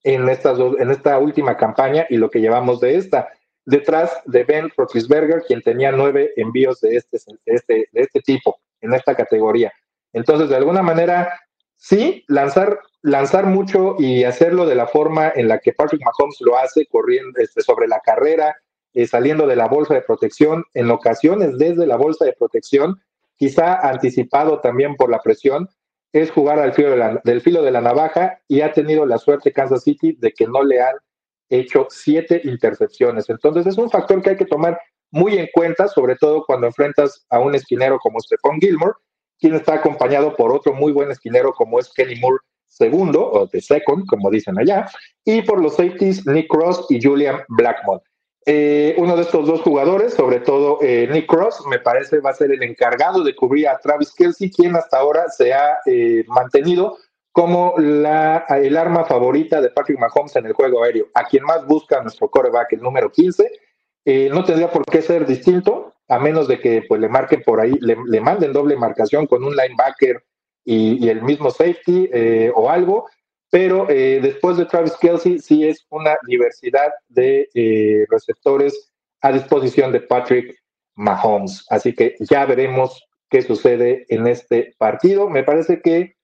[0.04, 3.28] en, estas en esta última campaña y lo que llevamos de esta,
[3.64, 8.94] detrás de Ben Roethlisberger, quien tenía nueve envíos de este, este, de este tipo en
[8.94, 9.72] esta categoría.
[10.12, 11.40] Entonces, de alguna manera,
[11.74, 16.58] sí, lanzar, lanzar mucho y hacerlo de la forma en la que Patrick Mahomes lo
[16.58, 18.56] hace, corriendo este, sobre la carrera,
[18.92, 23.00] eh, saliendo de la bolsa de protección, en ocasiones desde la bolsa de protección,
[23.36, 25.68] quizá anticipado también por la presión,
[26.12, 29.84] es jugar al filo del filo de la navaja y ha tenido la suerte Kansas
[29.84, 30.96] City de que no le han
[31.48, 33.30] hecho siete intercepciones.
[33.30, 34.78] Entonces es un factor que hay que tomar
[35.12, 38.94] muy en cuenta, sobre todo cuando enfrentas a un esquinero como Stephon Gilmore,
[39.38, 42.38] quien está acompañado por otro muy buen esquinero como es Kenny Moore
[42.70, 44.86] segundo, o de second, como dicen allá,
[45.24, 48.00] y por los safeties Nick Cross y Julian Blackmon.
[48.46, 52.34] Eh, uno de estos dos jugadores, sobre todo eh, Nick Cross, me parece va a
[52.34, 56.96] ser el encargado de cubrir a Travis Kelsey, quien hasta ahora se ha eh, mantenido
[57.32, 61.66] como la, el arma favorita de Patrick Mahomes en el juego aéreo, a quien más
[61.66, 63.50] busca nuestro coreback, el número 15.
[64.32, 67.72] no tendría por qué ser distinto, a menos de que pues, le marquen por ahí,
[67.80, 70.24] le, manden doble marcación con un linebacker
[70.74, 72.08] y, el mismo safety
[72.54, 73.06] o algo,
[73.50, 79.92] pero eh, después de Travis Kelsey sí es una diversidad de eh, receptores a disposición
[79.92, 80.56] de Patrick
[80.94, 81.66] Mahomes.
[81.68, 85.28] Así que ya veremos qué sucede en este partido.
[85.28, 86.14] Me parece que,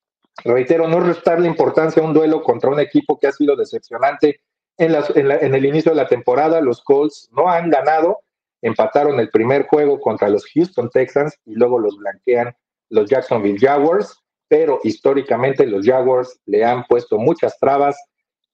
[0.45, 4.41] reitero, no restarle importancia a un duelo contra un equipo que ha sido decepcionante
[4.79, 6.61] en, en el inicio de la temporada.
[6.61, 8.21] Los Colts no han ganado,
[8.63, 12.55] empataron el primer juego contra los Houston Texans y luego los blanquean
[12.89, 17.97] los Jacksonville Jaguars pero históricamente los Jaguars le han puesto muchas trabas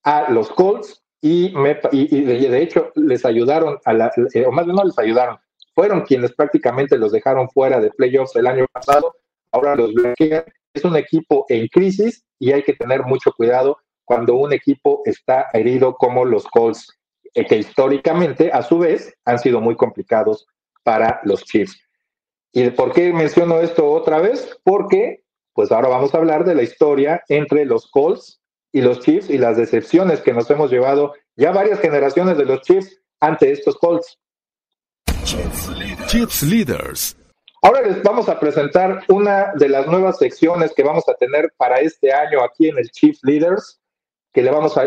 [0.02, 4.84] a los Colts y, de hecho les ayudaron, a la, eh, o más bien no
[4.84, 5.38] les ayudaron,
[5.74, 9.14] fueron quienes prácticamente los dejaron fuera de playoffs el año pasado,
[9.52, 10.44] ahora los bloquean.
[10.74, 15.46] Es un equipo en crisis y hay que tener mucho cuidado cuando un equipo está
[15.52, 16.98] herido como los Colts,
[17.34, 20.46] eh, que históricamente, a su vez, han sido muy complicados
[20.82, 21.78] para los Chiefs.
[22.52, 24.58] ¿Y por qué menciono esto otra vez?
[24.64, 25.21] Porque
[25.54, 28.40] pues ahora vamos a hablar de la historia entre los Colts
[28.72, 32.62] y los Chiefs y las decepciones que nos hemos llevado ya varias generaciones de los
[32.62, 34.18] Chiefs ante estos Colts.
[36.06, 37.16] Chiefs Leaders.
[37.62, 41.78] Ahora les vamos a presentar una de las nuevas secciones que vamos a tener para
[41.80, 43.80] este año aquí en el Chiefs Leaders,
[44.32, 44.86] que le vamos a,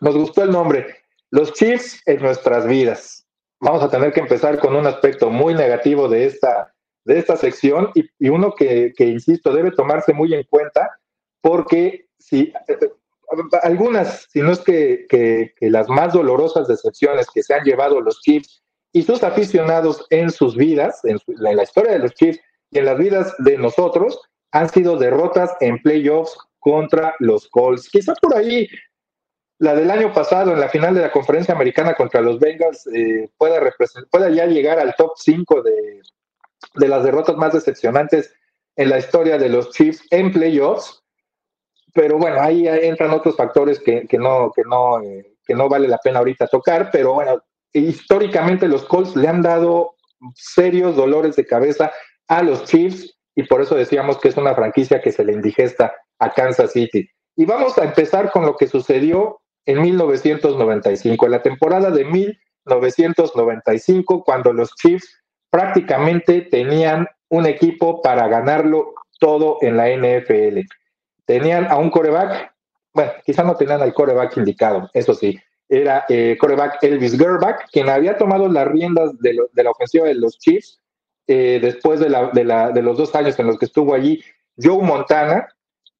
[0.00, 0.98] nos gustó el nombre,
[1.30, 3.26] los Chiefs en nuestras vidas.
[3.60, 6.74] Vamos a tener que empezar con un aspecto muy negativo de esta
[7.06, 10.90] de esta sección y, uno que, insisto, debe tomarse muy en cuenta
[11.40, 12.52] porque si
[13.62, 18.62] algunas, si no es que, las más dolorosas decepciones que se han llevado los Chiefs
[18.92, 22.40] y sus aficionados en sus vidas, en, la historia de los Chiefs
[22.72, 27.88] y en las vidas de nosotros, han sido derrotas en playoffs contra los Colts.
[27.88, 28.68] Quizá por ahí
[29.58, 33.30] la del año pasado en la final de la conferencia americana contra los Bengals eh,
[33.38, 33.60] pueda,
[34.10, 36.00] pueda ya llegar al top 5 de,
[36.74, 38.34] de las derrotas más decepcionantes
[38.76, 41.02] en la historia de los Chiefs en playoffs.
[41.94, 45.88] Pero bueno, ahí entran otros factores que, que no, que, no, eh, que no vale
[45.88, 46.90] la pena ahorita tocar.
[46.90, 47.42] Pero bueno,
[47.72, 49.96] históricamente los Colts le han dado
[50.34, 51.90] serios dolores de cabeza
[52.28, 55.94] a los Chiefs y por eso decíamos que es una franquicia que se le indigesta
[56.18, 57.08] a Kansas City.
[57.36, 64.24] Y vamos a empezar con lo que sucedió en 1995, en la temporada de 1995,
[64.24, 65.15] cuando los Chiefs
[65.50, 70.60] prácticamente tenían un equipo para ganarlo todo en la NFL.
[71.24, 72.52] Tenían a un coreback,
[72.92, 77.88] bueno, quizá no tenían al coreback indicado, eso sí, era eh, coreback Elvis Gerbach, quien
[77.88, 80.80] había tomado las riendas de, la ofensiva de los Chiefs
[81.26, 84.22] eh, después de, los dos años en los que estuvo allí
[84.56, 85.48] Joe Montana,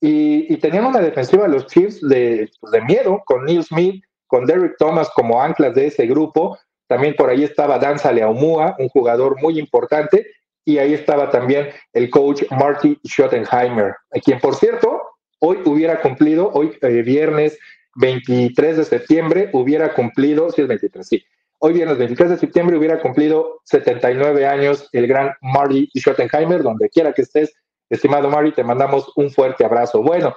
[0.01, 4.45] y, tenían una defensiva de los Chiefs de, pues, de miedo, con Neil Smith, con
[4.47, 9.41] Derrick Thomas como anclas de ese grupo, también por ahí estaba Dan Saleaumua, un jugador
[9.41, 10.27] muy importante,
[10.65, 13.95] y ahí estaba también el coach Marty Schottenheimer,
[14.25, 15.01] quien por cierto,
[15.39, 17.59] hoy hubiera cumplido, hoy eh, viernes
[17.97, 21.25] 23 de septiembre, hubiera cumplido, sí es 23, sí,
[21.59, 27.13] hoy viernes 23 de septiembre hubiera cumplido 79 años el gran Marty Schottenheimer, donde quiera
[27.13, 27.55] que estés,
[27.89, 30.03] estimado Marty, te mandamos un fuerte abrazo.
[30.03, 30.35] Bueno,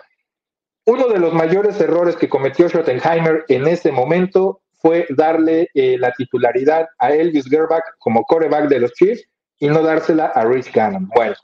[0.85, 6.11] uno de los mayores errores que cometió Schottenheimer en ese momento fue darle eh, la
[6.13, 9.23] titularidad a Elvis Gerbach como coreback de los Chiefs
[9.59, 11.09] y no dársela a Rich Gannon.
[11.13, 11.35] Bueno,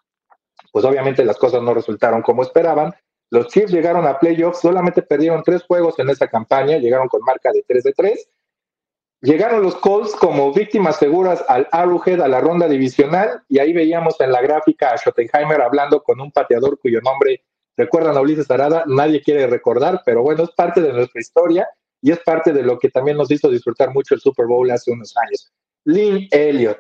[0.71, 2.93] pues obviamente las cosas no resultaron como esperaban.
[3.30, 7.52] Los Chiefs llegaron a playoffs, solamente perdieron tres juegos en esa campaña, llegaron con marca
[7.52, 8.30] de 3 de 3.
[9.21, 14.19] Llegaron los Colts como víctimas seguras al Arrowhead a la ronda divisional y ahí veíamos
[14.21, 17.43] en la gráfica a Schottenheimer hablando con un pateador cuyo nombre
[17.76, 21.67] recuerdan a Ulises Arada, nadie quiere recordar, pero bueno, es parte de nuestra historia
[22.05, 24.91] y es parte de lo que también nos hizo disfrutar mucho el Super Bowl hace
[24.91, 25.51] unos años.
[25.85, 26.77] Lynn Elliott.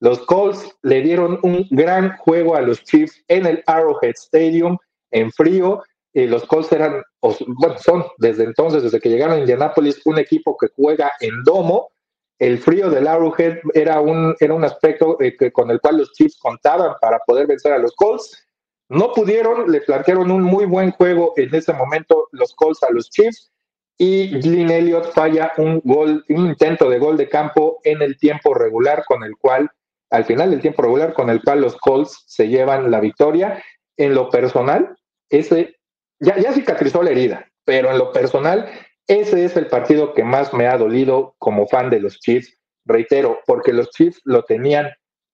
[0.00, 4.76] Los Colts le dieron un gran juego a los Chiefs en el Arrowhead Stadium
[5.12, 5.84] en frío.
[6.12, 7.00] y los Colts eran,
[7.46, 11.92] bueno, son desde entonces, desde que llegaron a Indianapolis, un equipo que juega en domo.
[12.40, 16.12] El frío del Arrowhead era un, era un aspecto eh, que, con el cual los
[16.12, 18.48] Chiefs contaban para poder vencer a los Colts.
[18.88, 23.08] No pudieron, le plantearon un muy buen juego en ese momento los Colts a los
[23.10, 23.52] Chiefs
[23.98, 28.52] y Lynn Elliott falla un gol, un intento de gol de campo en el tiempo
[28.52, 29.70] regular con el cual,
[30.10, 33.62] al final del tiempo regular, con el cual los Colts se llevan la victoria.
[33.96, 34.96] En lo personal,
[35.30, 35.76] ese
[36.20, 38.70] ya, ya cicatrizó la herida, pero en lo personal,
[39.06, 42.58] ese es el partido que más me ha dolido como fan de los Chiefs.
[42.84, 44.90] Reitero, porque los Chiefs lo tenían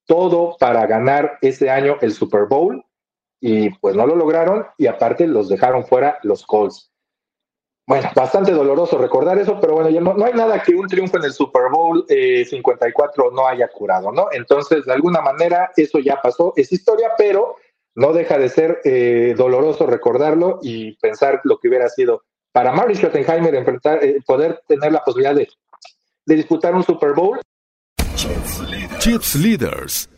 [0.07, 2.85] todo para ganar ese año el Super Bowl
[3.41, 6.92] y pues no lo lograron y aparte los dejaron fuera los Colts
[7.93, 11.19] bueno, bastante doloroso recordar eso, pero bueno, ya no, no hay nada que un triunfo
[11.19, 14.29] en el Super Bowl 54 eh, no haya curado, ¿no?
[14.33, 17.57] Entonces, de alguna manera, eso ya pasó, es historia, pero
[17.95, 22.95] no deja de ser eh, doloroso recordarlo y pensar lo que hubiera sido para Mary
[22.95, 25.51] Schottenheimer enfrentar, eh, poder tener la posibilidad de,
[26.25, 27.43] de disputar un Super Bowl.
[29.01, 30.09] Chips Leaders.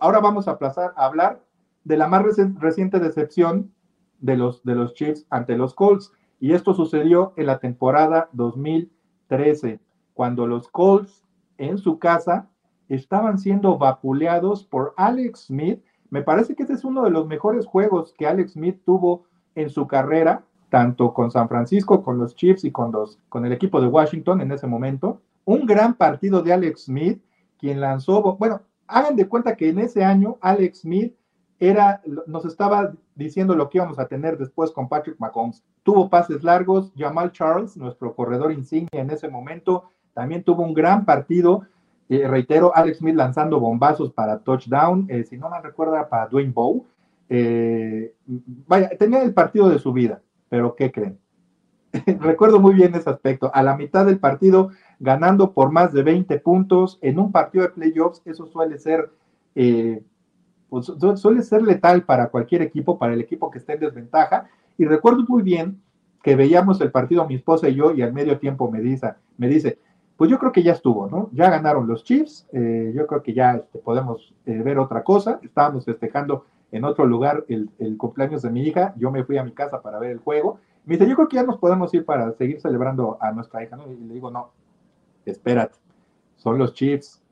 [0.00, 1.42] Ahora vamos a, aplazar, a hablar
[1.84, 2.24] de la más
[2.58, 3.74] reciente decepción
[4.20, 6.12] de los, de los Chiefs ante los Colts.
[6.40, 9.78] Y esto sucedió en la temporada 2013,
[10.14, 11.22] cuando los Colts
[11.58, 12.48] en su casa
[12.88, 15.80] estaban siendo vapuleados por Alex Smith.
[16.08, 19.24] Me parece que este es uno de los mejores juegos que Alex Smith tuvo
[19.54, 23.52] en su carrera, tanto con San Francisco, con los Chiefs y con, los, con el
[23.52, 25.20] equipo de Washington en ese momento.
[25.44, 27.22] Un gran partido de Alex Smith,
[27.58, 31.14] quien lanzó, bueno, hagan de cuenta que en ese año Alex Smith
[31.60, 35.62] era, nos estaba diciendo lo que íbamos a tener después con Patrick Mahomes.
[35.82, 41.04] Tuvo pases largos, Jamal Charles, nuestro corredor insignia en ese momento, también tuvo un gran
[41.04, 41.66] partido.
[42.08, 46.52] Eh, reitero, Alex Smith lanzando bombazos para touchdown, eh, si no me recuerda, para Dwayne
[46.52, 46.82] Bowe.
[47.28, 48.14] Eh,
[48.66, 51.18] vaya, tenía el partido de su vida, pero ¿qué creen?
[52.20, 53.50] Recuerdo muy bien ese aspecto.
[53.54, 57.70] A la mitad del partido, ganando por más de 20 puntos en un partido de
[57.70, 59.10] playoffs, eso suele ser
[60.70, 64.48] pues, suele ser letal para cualquier equipo, para el equipo que esté en desventaja.
[64.78, 65.80] Y recuerdo muy bien
[66.22, 69.48] que veíamos el partido mi esposa y yo y al medio tiempo me dice, me
[69.48, 69.78] dice
[70.20, 71.30] pues yo creo que ya estuvo, ¿no?
[71.32, 75.40] Ya ganaron los Chiefs, eh, yo creo que ya este, podemos eh, ver otra cosa.
[75.42, 79.52] Estábamos festejando en otro lugar el, cumpleaños de mi hija, yo me fui a mi
[79.52, 80.60] casa para ver el juego.
[80.84, 83.76] Me dice, yo creo que ya nos podemos ir para seguir celebrando a nuestra hija,
[83.76, 83.90] ¿no?
[83.90, 84.50] Y le digo, no,
[85.24, 85.78] espérate,
[86.36, 87.22] son los Chiefs,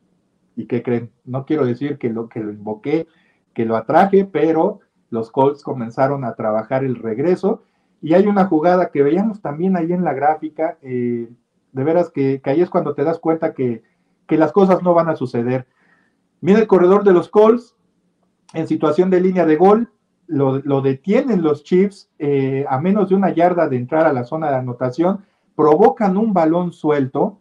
[0.57, 1.12] ¿Y qué creen?
[1.24, 3.07] No quiero decir que lo que lo invoqué,
[3.54, 4.80] que lo atraje, pero
[5.11, 7.62] los Colts comenzaron a trabajar el regreso.
[8.00, 11.28] Y hay una jugada que veíamos también ahí en la gráfica, eh,
[11.72, 13.82] de veras que, ahí es cuando te das cuenta que,
[14.28, 15.66] las cosas no van a suceder.
[16.42, 17.74] Mira el corredor de los Colts
[18.52, 19.90] en situación de línea de gol,
[20.26, 24.50] lo, detienen los Chiefs eh, a menos de una yarda de entrar a la zona
[24.50, 25.24] de anotación,
[25.56, 27.40] provocan un balón suelto.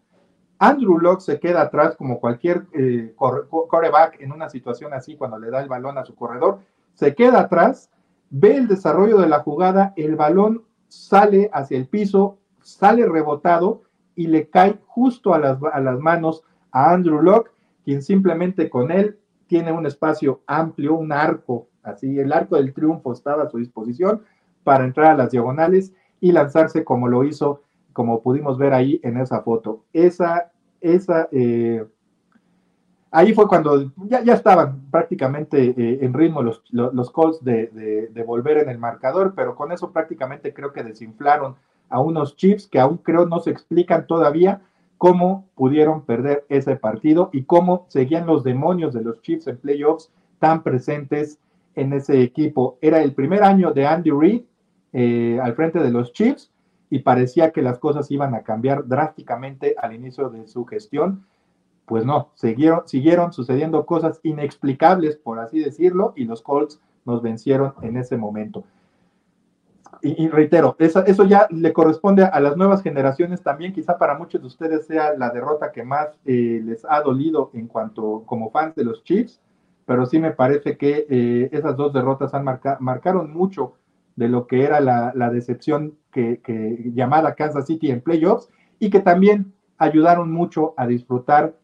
[0.59, 5.51] Andrew Locke se queda atrás como cualquier eh, coreback en una situación así cuando le
[5.51, 6.59] da el balón a su corredor,
[6.93, 7.91] se queda atrás,
[8.29, 13.83] ve el desarrollo de la jugada, el balón sale hacia el piso, sale rebotado
[14.15, 17.51] y le cae justo a las, a las manos a Andrew Locke,
[17.85, 23.13] quien simplemente con él tiene un espacio amplio, un arco, así el arco del triunfo
[23.13, 24.23] estaba a su disposición
[24.63, 27.61] para entrar a las diagonales y lanzarse como lo hizo,
[27.97, 29.85] como pudimos ver ahí en esa foto.
[29.91, 31.83] Esa, esa, eh,
[33.09, 38.59] ahí fue cuando ya, ya estaban prácticamente eh, en ritmo los, los, de, de, volver
[38.59, 41.55] en el marcador, pero con eso prácticamente creo que desinflaron
[41.89, 44.61] a unos Chiefs que aún creo no se explican todavía
[44.99, 50.11] cómo pudieron perder ese partido y cómo seguían los demonios de los Chiefs en playoffs
[50.37, 51.39] tan presentes
[51.73, 52.77] en ese equipo.
[52.79, 54.43] Era el primer año de Andy Reid
[54.93, 56.51] eh, al frente de los Chiefs
[56.89, 61.25] y parecía que las cosas iban a cambiar drásticamente al inicio de su gestión.
[61.85, 67.73] Pues no, siguieron, siguieron sucediendo cosas inexplicables, por así decirlo, y los Colts nos vencieron
[67.81, 68.65] en ese momento
[70.01, 74.41] y, reitero, eso, eso, ya le corresponde a las nuevas generaciones también, quizá para muchos
[74.41, 78.75] de ustedes sea la derrota que más eh, les ha dolido en cuanto como fans
[78.75, 79.39] de los Chiefs,
[79.85, 82.45] pero sí me parece que eh, esas dos derrotas han
[82.79, 83.73] marcaron mucho
[84.17, 86.41] de lo que era la, decepción que,
[86.93, 88.49] llamada Kansas City en playoffs
[88.79, 91.55] y que también ayudaron mucho a disfrutar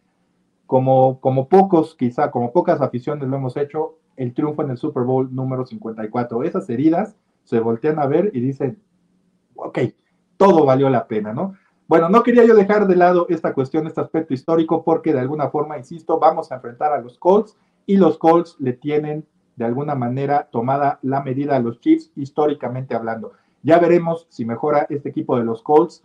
[0.67, 5.03] como, como pocos, quizá como pocas aficiones lo hemos hecho, el triunfo en el Super
[5.03, 6.43] Bowl número 54.
[6.43, 8.79] Esas heridas se voltean a ver y dicen,
[9.55, 9.79] ok,
[10.37, 11.55] todo valió la pena, ¿no?
[11.87, 15.49] Bueno, no quería yo dejar de lado esta cuestión, este aspecto histórico, porque de alguna
[15.49, 19.95] forma, insisto, vamos a enfrentar a los Colts y los Colts le tienen de alguna
[19.95, 23.33] manera tomada la medida a los Chiefs históricamente hablando.
[23.61, 26.03] Ya veremos si mejora este equipo de los Colts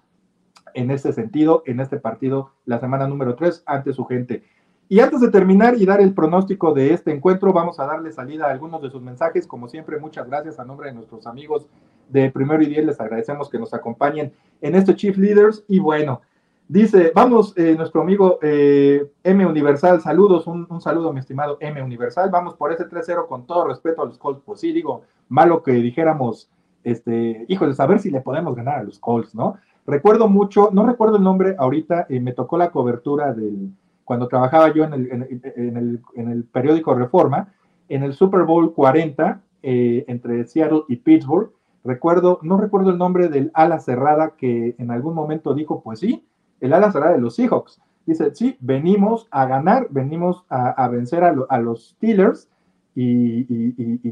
[0.74, 4.44] en ese sentido, en este partido, la semana número 3 ante su gente.
[4.90, 8.46] Y antes de terminar y dar el pronóstico de este encuentro, vamos a darle salida
[8.46, 9.46] a algunos de sus mensajes.
[9.46, 11.66] Como siempre, muchas gracias a nombre de nuestros amigos
[12.08, 12.86] de Primero y Diez.
[12.86, 14.32] Les agradecemos que nos acompañen
[14.62, 15.62] en este Chief Leaders.
[15.68, 16.22] Y bueno,
[16.68, 22.30] dice, vamos, eh, nuestro amigo eh, M Universal, saludos, un, saludo, mi estimado M Universal.
[22.30, 24.42] Vamos por ese 3-0 con todo respeto a los Colts.
[24.44, 26.50] Pues sí, digo, malo que dijéramos,
[26.84, 29.56] este, híjole, a ver si le podemos ganar a los Colts, ¿no?
[29.86, 33.72] Recuerdo mucho, no recuerdo el nombre ahorita, eh, me tocó la cobertura del
[34.04, 37.52] cuando trabajaba yo en el, periódico Reforma,
[37.90, 41.50] en el Super Bowl 40 eh, entre Seattle y Pittsburgh,
[41.84, 46.24] recuerdo, no recuerdo el nombre del ala cerrada que en algún momento dijo, pues sí,
[46.60, 47.80] el ala cerrada de los Seahawks.
[48.06, 52.48] Dice, sí, venimos a ganar, venimos a, vencer a, los Steelers
[52.94, 53.44] y,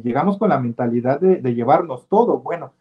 [0.02, 2.40] llegamos con la mentalidad de, llevarnos todo.
[2.40, 2.72] Bueno,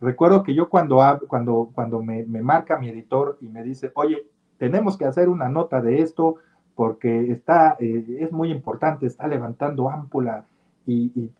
[0.00, 4.26] recuerdo que yo cuando, cuando, cuando me, marca mi editor y me dice, oye,
[4.58, 6.36] tenemos que hacer una nota de esto,
[6.74, 10.46] porque está, eh, es muy importante, está levantando ámpula
[10.86, 11.30] y,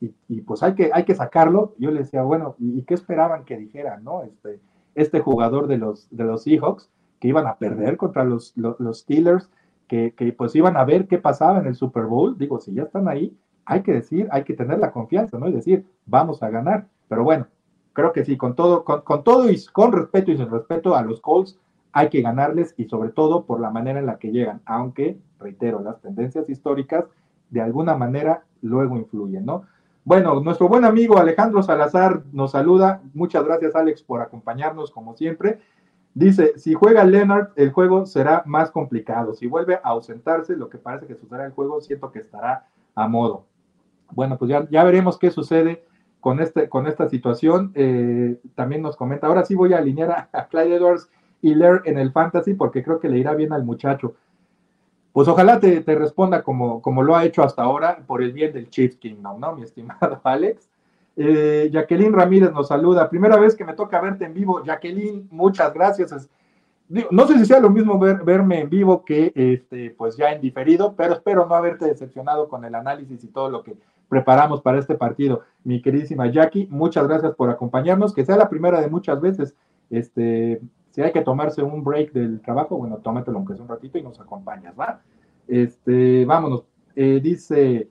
[0.47, 1.75] pues hay que, hay que sacarlo.
[1.79, 4.23] Yo le decía, bueno, ¿y, qué esperaban que dijera, no?
[4.23, 4.61] Este,
[4.95, 9.51] este jugador de los, de los Seahawks, que iban a perder contra los, los, Steelers,
[9.89, 12.37] que, pues iban a ver qué pasaba en el Super Bowl.
[12.39, 15.49] Digo, si ya están ahí, hay que decir, hay que tener la confianza, ¿no?
[15.49, 16.87] Y decir, vamos a ganar.
[17.09, 17.47] Pero bueno,
[17.93, 21.03] creo que sí, con todo, con, con todo y con respeto y sin respeto a
[21.03, 21.59] los Colts,
[21.93, 25.81] hay que ganarles y sobre todo por la manera en la que llegan, aunque, reitero,
[25.81, 27.07] las tendencias históricas
[27.51, 29.65] de alguna manera luego influyen, ¿no?
[30.05, 33.01] Bueno, nuestro buen amigo Alejandro Salazar nos saluda.
[33.13, 35.59] Muchas gracias, Alex, por acompañarnos como siempre.
[36.17, 39.35] Dice, si juega Leonard, el juego será más complicado.
[39.35, 43.07] Si vuelve a ausentarse, lo que parece que sucederá el juego, siento que estará a
[43.07, 43.45] modo.
[44.13, 45.85] Bueno, pues ya, ya veremos qué sucede
[46.21, 47.71] con, este, con esta situación.
[47.75, 51.11] Eh, también nos comenta, ahora sí voy a alinear a, a Clyde Edwards
[51.43, 54.15] y leer en el fantasy porque creo que le irá bien al muchacho.
[55.13, 58.71] Pues ojalá te, responda como, como lo ha hecho hasta ahora por el bien del
[58.71, 59.55] Chief Kingdom, ¿no?
[59.55, 60.71] Mi estimado Alex.
[61.17, 63.09] Eh, Jacqueline Ramírez nos saluda.
[63.09, 64.63] Primera vez que me toca verte en vivo.
[64.63, 66.29] Jacqueline, muchas gracias.
[67.11, 70.41] no sé si sea lo mismo ver, verme en vivo que este, pues ya en
[70.41, 73.77] diferido, pero espero no haberte decepcionado con el análisis y todo lo que
[74.09, 75.43] preparamos para este partido.
[75.65, 79.55] Mi queridísima Jackie, muchas gracias por acompañarnos, que sea la primera de muchas veces.
[79.91, 80.61] Este,
[80.91, 84.03] si hay que tomarse un break del trabajo, bueno, tómatelo aunque sea un ratito y
[84.03, 85.01] nos acompañas, ¿va?
[85.49, 86.65] Este, vámonos.
[86.95, 87.89] Eh, dice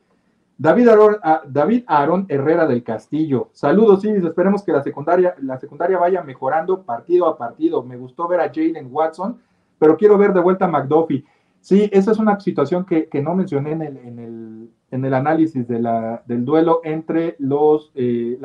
[0.58, 3.50] David Aaron, ah, David Aaron Herrera del Castillo.
[3.52, 7.84] Saludos, sí, esperemos que la secundaria, la secundaria vaya mejorando partido a partido.
[7.84, 9.38] Me gustó ver a Jalen Watson,
[9.78, 11.26] pero quiero ver de vuelta a McDuffie.
[11.60, 15.68] Sí, esa es una situación que, no mencioné en el, en el, en el análisis
[15.68, 18.40] de del duelo entre los, eh,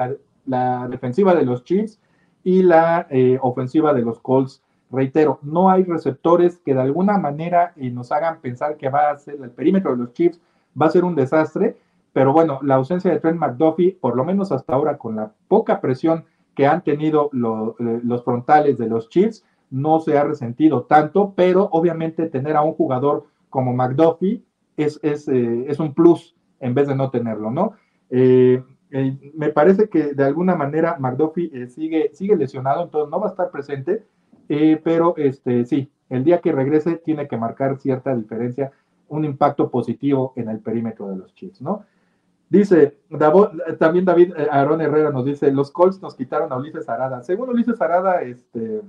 [0.47, 2.01] la, defensiva de los Chiefs
[2.43, 4.63] y la eh, ofensiva de los Colts.
[4.91, 9.19] Reitero, no hay receptores que de alguna manera eh, nos hagan pensar que va a
[9.19, 10.41] ser el perímetro de los Chiefs
[10.81, 11.77] va a ser un desastre,
[12.13, 15.81] pero bueno, la ausencia de Trent McDuffie, por lo menos hasta ahora, con la poca
[15.81, 21.69] presión que han tenido los frontales de los Chiefs, no se ha resentido tanto, pero
[21.73, 24.43] obviamente tener a un jugador como McDuffie
[24.77, 27.75] es, es, eh, es un plus en vez de no tenerlo, ¿no?
[28.11, 33.29] Eh, eh, me parece que de alguna manera McDuffie sigue, sigue lesionado, entonces no va
[33.29, 34.05] a estar presente,
[34.83, 38.73] pero este, sí, el día que regrese tiene que marcar cierta diferencia,
[39.09, 41.85] un impacto positivo en el perímetro de los Chiefs, ¿no?
[42.51, 42.99] Dice,
[43.79, 47.23] también David Aaron Herrera nos dice, los Colts nos quitaron a Ulises Arada.
[47.23, 48.83] Según Ulises Arada, este,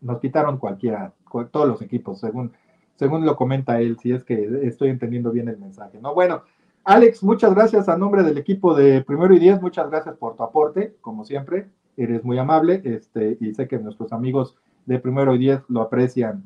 [0.00, 1.12] nos quitaron cualquiera,
[1.50, 2.52] todos los equipos, según,
[2.94, 6.14] según lo comenta él, si es que estoy entendiendo bien el mensaje, ¿no?
[6.14, 6.42] Bueno,
[6.84, 10.44] Alex, muchas gracias a nombre del equipo de Primero y Diez, muchas gracias por tu
[10.44, 11.66] aporte, como siempre,
[11.96, 14.54] eres muy amable, este, y sé que nuestros amigos
[14.86, 16.44] de Primero y Diez lo aprecian.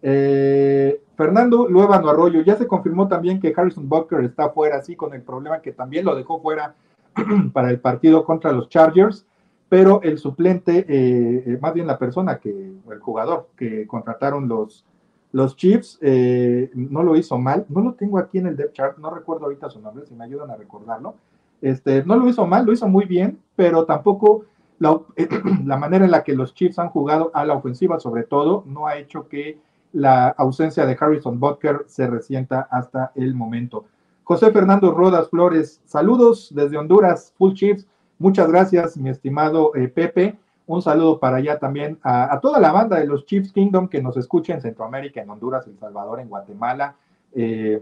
[0.00, 5.12] Eh, Fernando Luevano Arroyo, ya se confirmó también que Harrison Bucker está fuera, sí, con
[5.12, 6.74] el problema que también lo dejó fuera
[7.52, 9.26] para el partido contra los Chargers
[9.68, 14.84] pero el suplente, eh, eh, más bien la persona que, el jugador que contrataron los,
[15.32, 18.98] los Chiefs, eh, no lo hizo mal, no lo tengo aquí en el depth chart,
[18.98, 21.16] no recuerdo ahorita su nombre, si me ayudan a recordarlo,
[21.60, 24.46] este, no lo hizo mal, lo hizo muy bien, pero tampoco
[24.78, 24.98] la,
[25.66, 28.86] la manera en la que los Chiefs han jugado a la ofensiva, sobre todo, no
[28.86, 29.58] ha hecho que
[29.92, 33.86] la ausencia de Harrison Butker se resienta hasta el momento.
[34.24, 37.86] José Fernando Rodas Flores, saludos desde Honduras, Full Chiefs.
[38.18, 40.36] Muchas gracias, mi estimado eh, Pepe.
[40.66, 44.18] Un saludo para allá también a, toda la banda de los Chiefs Kingdom que nos
[44.18, 46.94] escucha en Centroamérica, en Honduras, El Salvador, en Guatemala,
[47.34, 47.80] eh,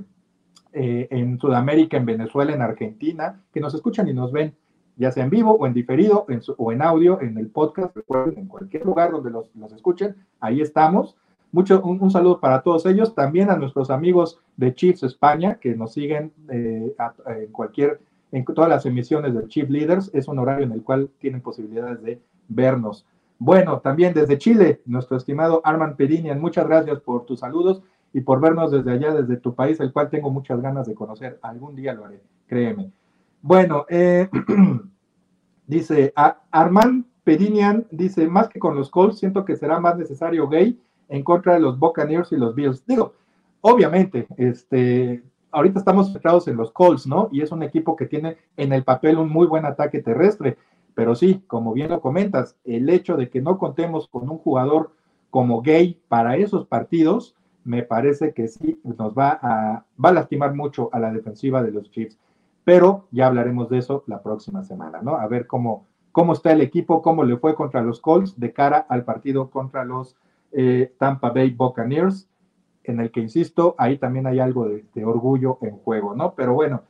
[0.72, 4.54] eh, en Sudamérica, en Venezuela, en Argentina, que nos escuchan y nos ven,
[4.96, 6.26] ya sea en vivo o en diferido
[6.58, 11.16] o en audio, en el podcast, recuerden, en cualquier lugar donde los, escuchen, ahí estamos.
[11.52, 15.92] Mucho, un, saludo para todos ellos, también a nuestros amigos de Chiefs España que nos
[15.92, 16.92] siguen en
[17.52, 18.00] cualquier
[18.32, 20.10] en todas las emisiones de Chief Leaders.
[20.12, 23.06] Es un horario en el cual tienen posibilidades de vernos.
[23.38, 27.82] Bueno, también desde Chile, nuestro estimado Arman Pedinian, muchas gracias por tus saludos
[28.12, 31.38] y por vernos desde allá, desde tu país, el cual tengo muchas ganas de conocer.
[31.42, 32.90] Algún día lo haré, créeme.
[33.42, 34.28] Bueno, eh,
[35.66, 36.12] dice
[36.50, 41.22] Arman Pedinian, dice, más que con los Colts, siento que será más necesario Gay en
[41.22, 42.84] contra de los Buccaneers y los Bills.
[42.86, 43.14] Digo,
[43.60, 47.28] obviamente, este, ahorita estamos centrados en los Colts, ¿no?
[47.32, 50.56] Y es un equipo que tiene en el papel un muy buen ataque terrestre.
[50.94, 54.92] Pero sí, como bien lo comentas, el hecho de que no contemos con un jugador
[55.30, 57.34] como Gay para esos partidos,
[57.64, 61.72] me parece que sí nos va a, va a lastimar mucho a la defensiva de
[61.72, 62.18] los Chiefs.
[62.64, 65.16] Pero ya hablaremos de eso la próxima semana, ¿no?
[65.16, 68.86] A ver cómo, cómo está el equipo, cómo le fue contra los Colts de cara
[68.88, 70.16] al partido contra los
[70.58, 72.26] eh, Tampa Bay Buccaneers
[72.82, 76.32] en el que, insisto, ahí también hay algo de, orgullo en juego, ¿no?
[76.34, 76.84] Pero bueno,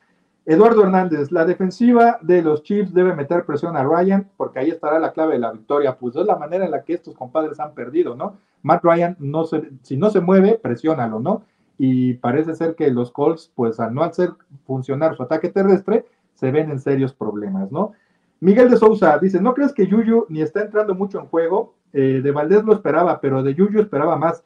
[0.44, 5.00] Eduardo Hernández, la defensiva de los Chiefs debe meter presión a Ryan, porque ahí estará
[5.00, 5.98] la clave de la victoria.
[5.98, 8.36] Pues es la manera en la que estos compadres han perdido, ¿no?
[8.62, 11.42] Matt Ryan, no se, si no se mueve, presiónalo, ¿no?
[11.76, 14.30] Y parece ser que los Colts, pues al no hacer
[14.64, 16.04] funcionar su ataque terrestre,
[16.34, 17.94] se ven en serios problemas, ¿no?
[18.41, 21.74] Miguel de Sousa dice, ¿no crees que Yuyu ni está entrando mucho en juego?
[21.93, 24.43] Eh, de Valdés lo esperaba, pero de Yuyu esperaba más.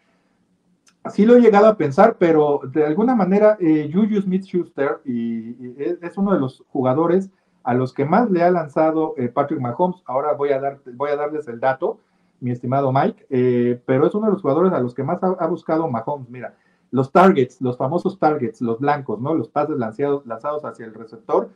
[1.02, 5.56] Así lo he llegado a pensar, pero de alguna manera eh, Juju Smith-Schuster y,
[6.02, 7.30] es uno de los jugadores
[7.62, 10.02] a los que más le ha lanzado eh, Patrick Mahomes.
[10.04, 12.00] Ahora voy a, voy a darles el dato,
[12.40, 15.46] mi estimado Mike, eh, pero es uno de los jugadores a los que más ha,
[15.46, 16.28] buscado Mahomes.
[16.28, 16.54] Mira,
[16.90, 19.34] los targets, los famosos targets, los blancos, ¿no?
[19.34, 21.48] Los pases lanzados hacia el receptor.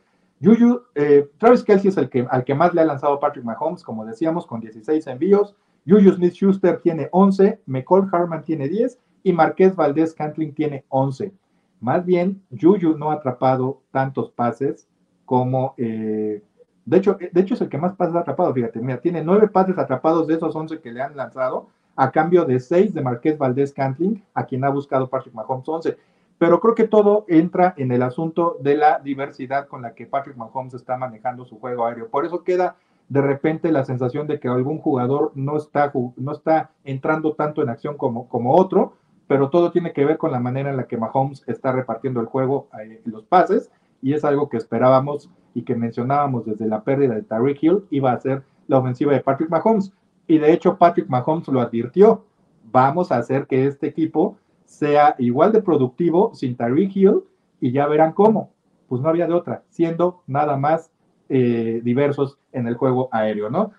[0.43, 3.83] Juju, eh, Travis Kelsey es el que, al que más le ha lanzado Patrick Mahomes,
[3.83, 5.55] como decíamos, con 16 envíos.
[5.87, 11.31] Juju Smith-Schuster tiene 11, McCall Harman tiene 10 y Marqués Valdés Cantling tiene 11.
[11.79, 14.87] Más bien, Juju no ha atrapado tantos pases
[15.25, 16.41] como, eh,
[16.85, 19.47] de, hecho, de hecho es el que más pases ha atrapado, fíjate, mira, tiene nueve
[19.47, 23.37] pases atrapados de esos 11 que le han lanzado, a cambio de seis de Marqués
[23.37, 25.97] Valdés Cantling, a quien ha buscado Patrick Mahomes 11.
[26.37, 30.35] Pero creo que todo entra en el asunto de la diversidad con la que Patrick
[30.35, 32.09] Mahomes está manejando su juego aéreo.
[32.09, 32.75] Por eso queda
[33.07, 37.69] de repente la sensación de que algún jugador no está, no está entrando tanto en
[37.69, 38.93] acción como, como otro,
[39.27, 42.27] pero todo tiene que ver con la manera en la que Mahomes está repartiendo el
[42.27, 43.71] juego, eh, los pases,
[44.01, 48.11] y es algo que esperábamos y que mencionábamos desde la pérdida de Tariq Hill, iba
[48.11, 49.93] a ser la ofensiva de Patrick Mahomes.
[50.27, 52.25] Y de hecho Patrick Mahomes lo advirtió,
[52.71, 57.23] vamos a hacer que este equipo sea igual de productivo sin Tariq Hill
[57.61, 58.51] y ya verán cómo.
[58.87, 60.91] Pues no había de otra, siendo nada más
[61.29, 63.71] eh, diversos en el juego aéreo, ¿no?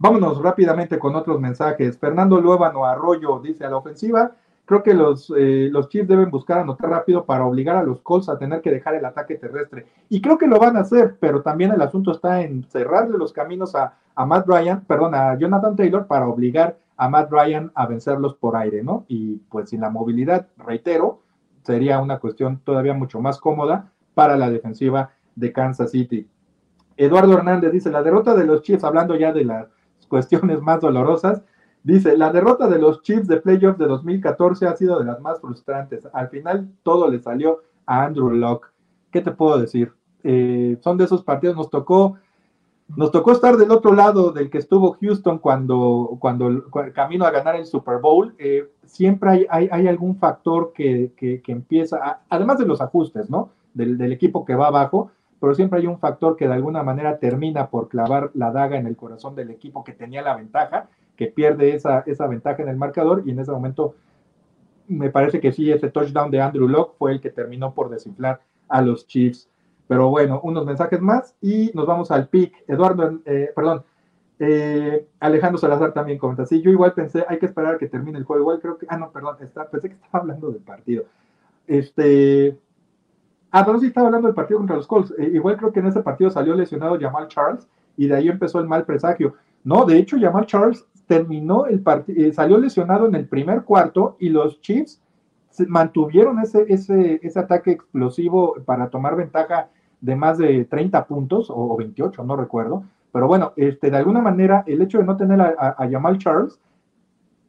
[0.00, 1.98] Vámonos rápidamente con otros mensajes.
[1.98, 4.32] Fernando Luébano Arroyo dice a la ofensiva,
[4.64, 8.28] creo que los, eh, los Chiefs deben buscar anotar rápido para obligar a los Colts
[8.28, 9.86] a tener que dejar el ataque terrestre.
[10.08, 13.32] Y creo que lo van a hacer, pero también el asunto está en cerrarle los
[13.32, 17.86] caminos a, a Matt Ryan, perdón, a Jonathan Taylor para obligar a Matt Ryan a
[17.86, 19.06] vencerlos por aire, ¿no?
[19.08, 21.22] Y pues sin la movilidad, reitero,
[21.62, 26.28] sería una cuestión todavía mucho más cómoda para la defensiva de Kansas City.
[26.96, 29.68] Eduardo Hernández dice, la derrota de los Chiefs, hablando ya de las
[30.08, 31.42] cuestiones más dolorosas,
[31.84, 35.40] dice, la derrota de los Chiefs de playoffs de 2014 ha sido de las más
[35.40, 36.08] frustrantes.
[36.12, 38.66] Al final todo le salió a Andrew Locke.
[39.12, 39.92] ¿Qué te puedo decir?
[40.24, 42.16] Eh, son de esos partidos, nos tocó,
[42.96, 46.64] nos tocó estar del otro lado del que estuvo Houston cuando, cuando,
[46.94, 48.34] camino a ganar el Super Bowl.
[48.38, 53.50] Eh, siempre hay, hay, algún factor que, que, empieza, además de los ajustes, ¿no?
[53.74, 55.10] Del, del equipo que va abajo,
[55.40, 58.86] pero siempre hay un factor que de alguna manera termina por clavar la daga en
[58.86, 62.76] el corazón del equipo que tenía la ventaja, que pierde esa, esa ventaja en el
[62.76, 63.94] marcador y en ese momento
[64.88, 68.40] me parece que sí, ese touchdown de Andrew Locke fue el que terminó por desinflar
[68.68, 69.48] a los Chiefs.
[69.88, 72.54] Pero bueno, unos mensajes más y nos vamos al pick.
[72.68, 73.82] Eduardo, eh, perdón,
[74.38, 78.18] eh, Alejandro Salazar también comenta, sí, yo igual pensé, hay que esperar a que termine
[78.18, 81.04] el juego, igual creo que, ah, no, perdón, pensé que estaba hablando del partido.
[81.66, 82.56] Este,
[83.50, 85.14] Ah, pero sí estaba hablando del partido contra los Colts.
[85.18, 87.66] Eh, igual creo que en ese partido salió lesionado Jamal Charles
[87.96, 89.34] y de ahí empezó el mal presagio.
[89.64, 94.16] No, de hecho, Jamal Charles terminó el partido, eh, salió lesionado en el primer cuarto
[94.20, 95.00] y los Chiefs
[95.66, 99.70] mantuvieron ese, ese, ese ataque explosivo para tomar ventaja
[100.00, 102.84] de más de 30 puntos o 28, no recuerdo.
[103.12, 106.60] Pero bueno, este, de alguna manera el hecho de no tener a, a Jamal Charles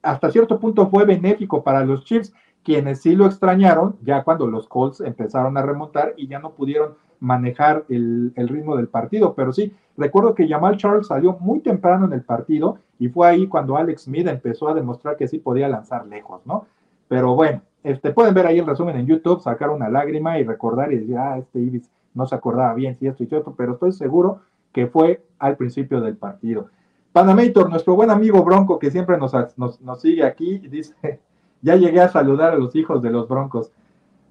[0.02, 2.34] hasta cierto punto fue benéfico para los Chiefs
[2.64, 6.96] quienes sí lo extrañaron ya cuando los Colts empezaron a remontar y ya no pudieron
[7.20, 9.34] manejar el, ritmo del partido.
[9.34, 13.48] Pero sí, recuerdo que Jamal Charles salió muy temprano en el partido y fue ahí
[13.48, 16.66] cuando Alex Smith empezó a demostrar que sí podía lanzar lejos, ¿no?
[17.08, 20.92] Pero bueno, este, pueden ver ahí el resumen en YouTube, sacar una lágrima y recordar
[20.94, 21.90] y decir, ah, este Ibis
[22.20, 24.42] no se acordaba bien si esto y esto, pero estoy seguro
[24.72, 26.68] que fue al principio del partido.
[27.12, 30.94] Panamator, nuestro buen amigo Bronco que siempre nos, nos, nos sigue aquí, dice,
[31.62, 33.72] ya llegué a saludar a los hijos de los Broncos.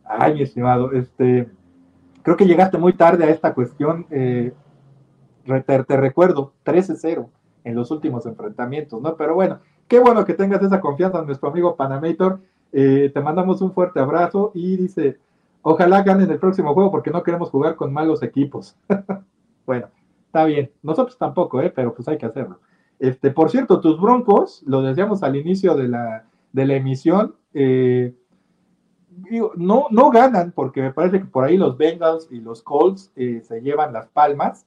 [0.04, 1.50] Ay, mi estimado, este,
[2.22, 4.06] creo que llegaste muy tarde a esta cuestión.
[4.10, 4.52] Eh,
[5.66, 7.26] te, recuerdo, 13-0
[7.64, 9.16] en los últimos enfrentamientos, ¿no?
[9.16, 12.40] Pero bueno, qué bueno que tengas esa confianza en nuestro amigo Panamator.
[12.72, 15.18] Eh, te mandamos un fuerte abrazo y dice,
[15.68, 18.76] ojalá ganen el próximo juego porque no queremos jugar con malos equipos.
[19.66, 19.88] bueno,
[20.26, 20.70] está bien.
[20.82, 21.70] Nosotros tampoco, ¿eh?
[21.74, 22.58] Pero pues hay que hacerlo.
[22.98, 28.14] Este, por cierto, tus broncos, lo decíamos al inicio de la, de la emisión, eh,
[29.56, 33.42] no, no ganan, porque me parece que por ahí los Bengals y los Colts eh,
[33.42, 34.66] se llevan las palmas,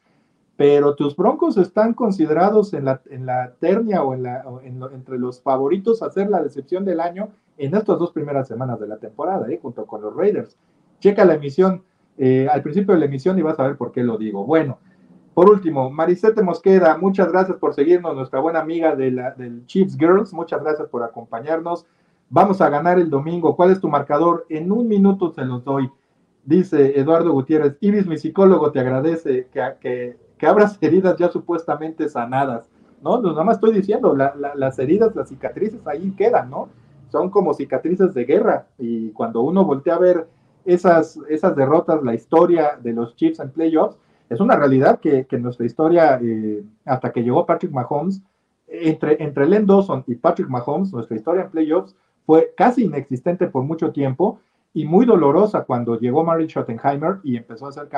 [0.55, 4.43] pero tus Broncos están considerados en la, en la ternia o, en la,
[4.93, 8.87] entre los favoritos a ser la decepción del año en estas dos primeras semanas de
[8.87, 10.57] la temporada, eh, junto con los Raiders.
[11.01, 11.83] Checa la emisión
[12.49, 14.45] al principio de la emisión y vas a ver por qué lo digo.
[14.45, 14.77] Bueno,
[15.33, 19.97] por último, Marisete Mosqueda, muchas gracias por seguirnos, nuestra buena amiga de la, del Chiefs
[19.97, 21.85] Girls, muchas gracias por acompañarnos.
[22.29, 23.55] Vamos a ganar el domingo.
[23.55, 24.45] ¿Cuál es tu marcador?
[24.49, 25.89] En un minuto se los doy.
[26.43, 32.69] Dice Eduardo Gutiérrez, Ibis, mi psicólogo, te agradece que, que, abras heridas ya supuestamente sanadas.
[33.01, 36.69] No, no nada más estoy diciendo, las heridas, las cicatrices ahí quedan, ¿no?
[37.09, 38.67] Son como cicatrices de guerra.
[38.77, 40.27] Y cuando uno voltea a ver
[40.65, 43.97] esas, esas derrotas, la historia de los Chiefs en playoffs,
[44.29, 48.21] es una realidad que, nuestra historia, eh, hasta que llegó Patrick Mahomes,
[48.67, 51.95] entre, entre Len Dawson y Patrick Mahomes, nuestra historia en playoffs
[52.25, 54.39] fue casi inexistente por mucho tiempo
[54.73, 57.89] y muy dolorosa cuando llegó Mary Schottenheimer y empezó a hacer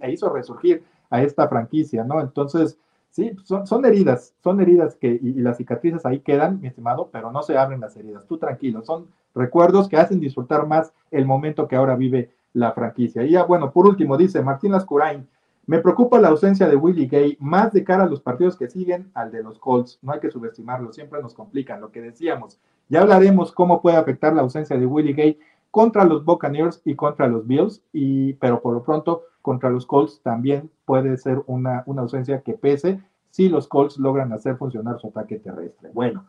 [0.00, 2.20] e hizo resurgir a esta franquicia, ¿no?
[2.20, 2.78] Entonces,
[3.10, 7.08] sí, son, son heridas, son heridas que, y, y, las cicatrices ahí quedan, mi estimado,
[7.10, 11.26] pero no se abren las heridas, tú tranquilo, son recuerdos que hacen disfrutar más el
[11.26, 13.22] momento que ahora vive la franquicia.
[13.22, 15.26] Y ya, bueno, por último, dice Martín Lascurain,
[15.66, 19.10] me preocupa la ausencia de Willie Gay más de cara a los partidos que siguen
[19.14, 19.98] al de los Colts.
[20.02, 22.58] No hay que subestimarlo, siempre nos complican lo que decíamos.
[22.88, 25.38] Ya hablaremos cómo puede afectar la ausencia de Willie Gay
[25.70, 30.20] contra los Buccaneers y contra los Bills, y, pero por lo pronto contra los Colts
[30.22, 33.00] también puede ser una, una ausencia que pese
[33.30, 35.90] si los Colts logran hacer funcionar su ataque terrestre.
[35.94, 36.26] Bueno,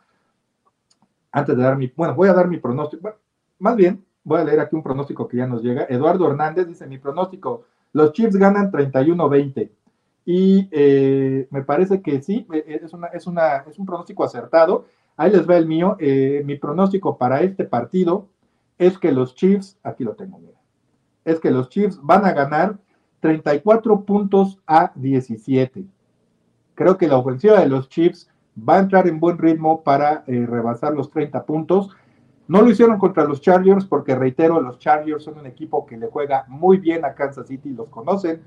[1.32, 3.14] antes de dar mi, bueno, voy a dar mi pronóstico.
[3.60, 5.86] más bien, voy a leer aquí un pronóstico que ya nos llega.
[5.90, 9.72] Eduardo Hernández dice, mi pronóstico, los Chiefs ganan 31-20.
[10.26, 14.86] Y eh, me parece que sí, eh, es, una, es, una, es un pronóstico acertado.
[15.18, 15.98] Ahí les va el mío.
[16.00, 18.28] Eh, mi pronóstico para este partido
[18.78, 20.58] es que los Chiefs, aquí lo tengo, mira,
[21.26, 22.78] es que los Chiefs van a ganar
[23.20, 25.86] 34 puntos a 17.
[26.74, 30.94] Creo que la ofensiva de los Chiefs va a entrar en buen ritmo para rebasar
[30.94, 31.90] los 30 puntos.
[32.48, 36.08] No lo hicieron contra los Chargers porque, reitero, los Chargers son un equipo que le
[36.08, 38.42] juega muy bien a Kansas City, los conocen,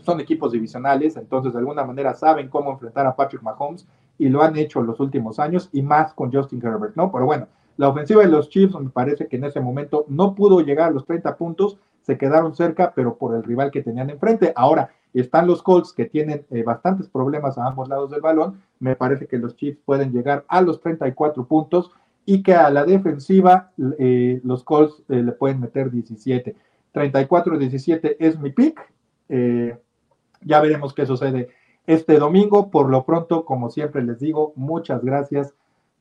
[0.00, 3.88] son equipos divisionales, entonces de alguna manera saben cómo enfrentar a Patrick Mahomes
[4.18, 7.10] y lo han hecho en los últimos años y más con Justin Herbert, ¿no?
[7.10, 10.60] Pero bueno, la ofensiva de los Chiefs me parece que en ese momento no pudo
[10.60, 14.52] llegar a los 30 puntos, se quedaron cerca, pero por el rival que tenían enfrente.
[14.56, 18.96] Ahora están los Colts que tienen eh, bastantes problemas a ambos lados del balón, me
[18.96, 21.90] parece que los Chiefs pueden llegar a los 34 puntos
[22.24, 26.54] y que a la defensiva eh, los Colts eh, le pueden meter 17.
[26.94, 28.80] 34-17 es mi pick.
[30.42, 31.50] Ya veremos qué sucede
[31.86, 32.70] este domingo.
[32.70, 35.54] Por lo pronto, como siempre les digo, muchas gracias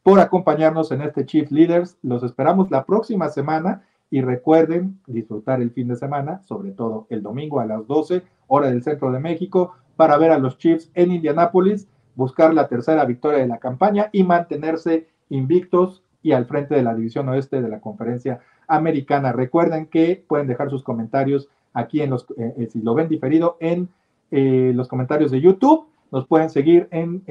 [0.03, 1.97] por acompañarnos en este Chief Leaders.
[2.01, 7.21] Los esperamos la próxima semana y recuerden disfrutar el fin de semana, sobre todo el
[7.21, 11.11] domingo a las 12, hora del centro de México, para ver a los Chiefs en
[11.11, 16.83] Indianápolis, buscar la tercera victoria de la campaña y mantenerse invictos y al frente de
[16.83, 19.31] la división oeste de la conferencia americana.
[19.31, 23.57] Recuerden que pueden dejar sus comentarios aquí en los, eh, eh, si lo ven diferido,
[23.59, 23.89] en
[24.31, 25.85] eh, los comentarios de YouTube.
[26.11, 27.23] Nos pueden seguir en,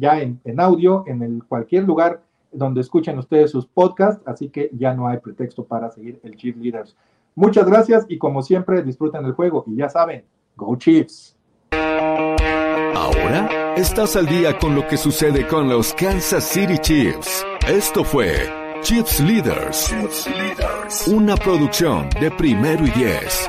[0.00, 2.22] ya en, audio, en el, cualquier lugar
[2.52, 6.56] donde escuchen ustedes sus podcasts, así que ya no hay pretexto para seguir el Chief
[6.56, 6.96] Leaders.
[7.34, 10.24] Muchas gracias y como siempre disfruten el juego y ya saben,
[10.56, 11.36] Go Chiefs.
[12.94, 17.46] Ahora estás al día con lo que sucede con los Kansas City Chiefs.
[17.68, 18.34] Esto fue
[18.80, 19.94] Chiefs Leaders,
[21.08, 23.48] una producción de primero y diez.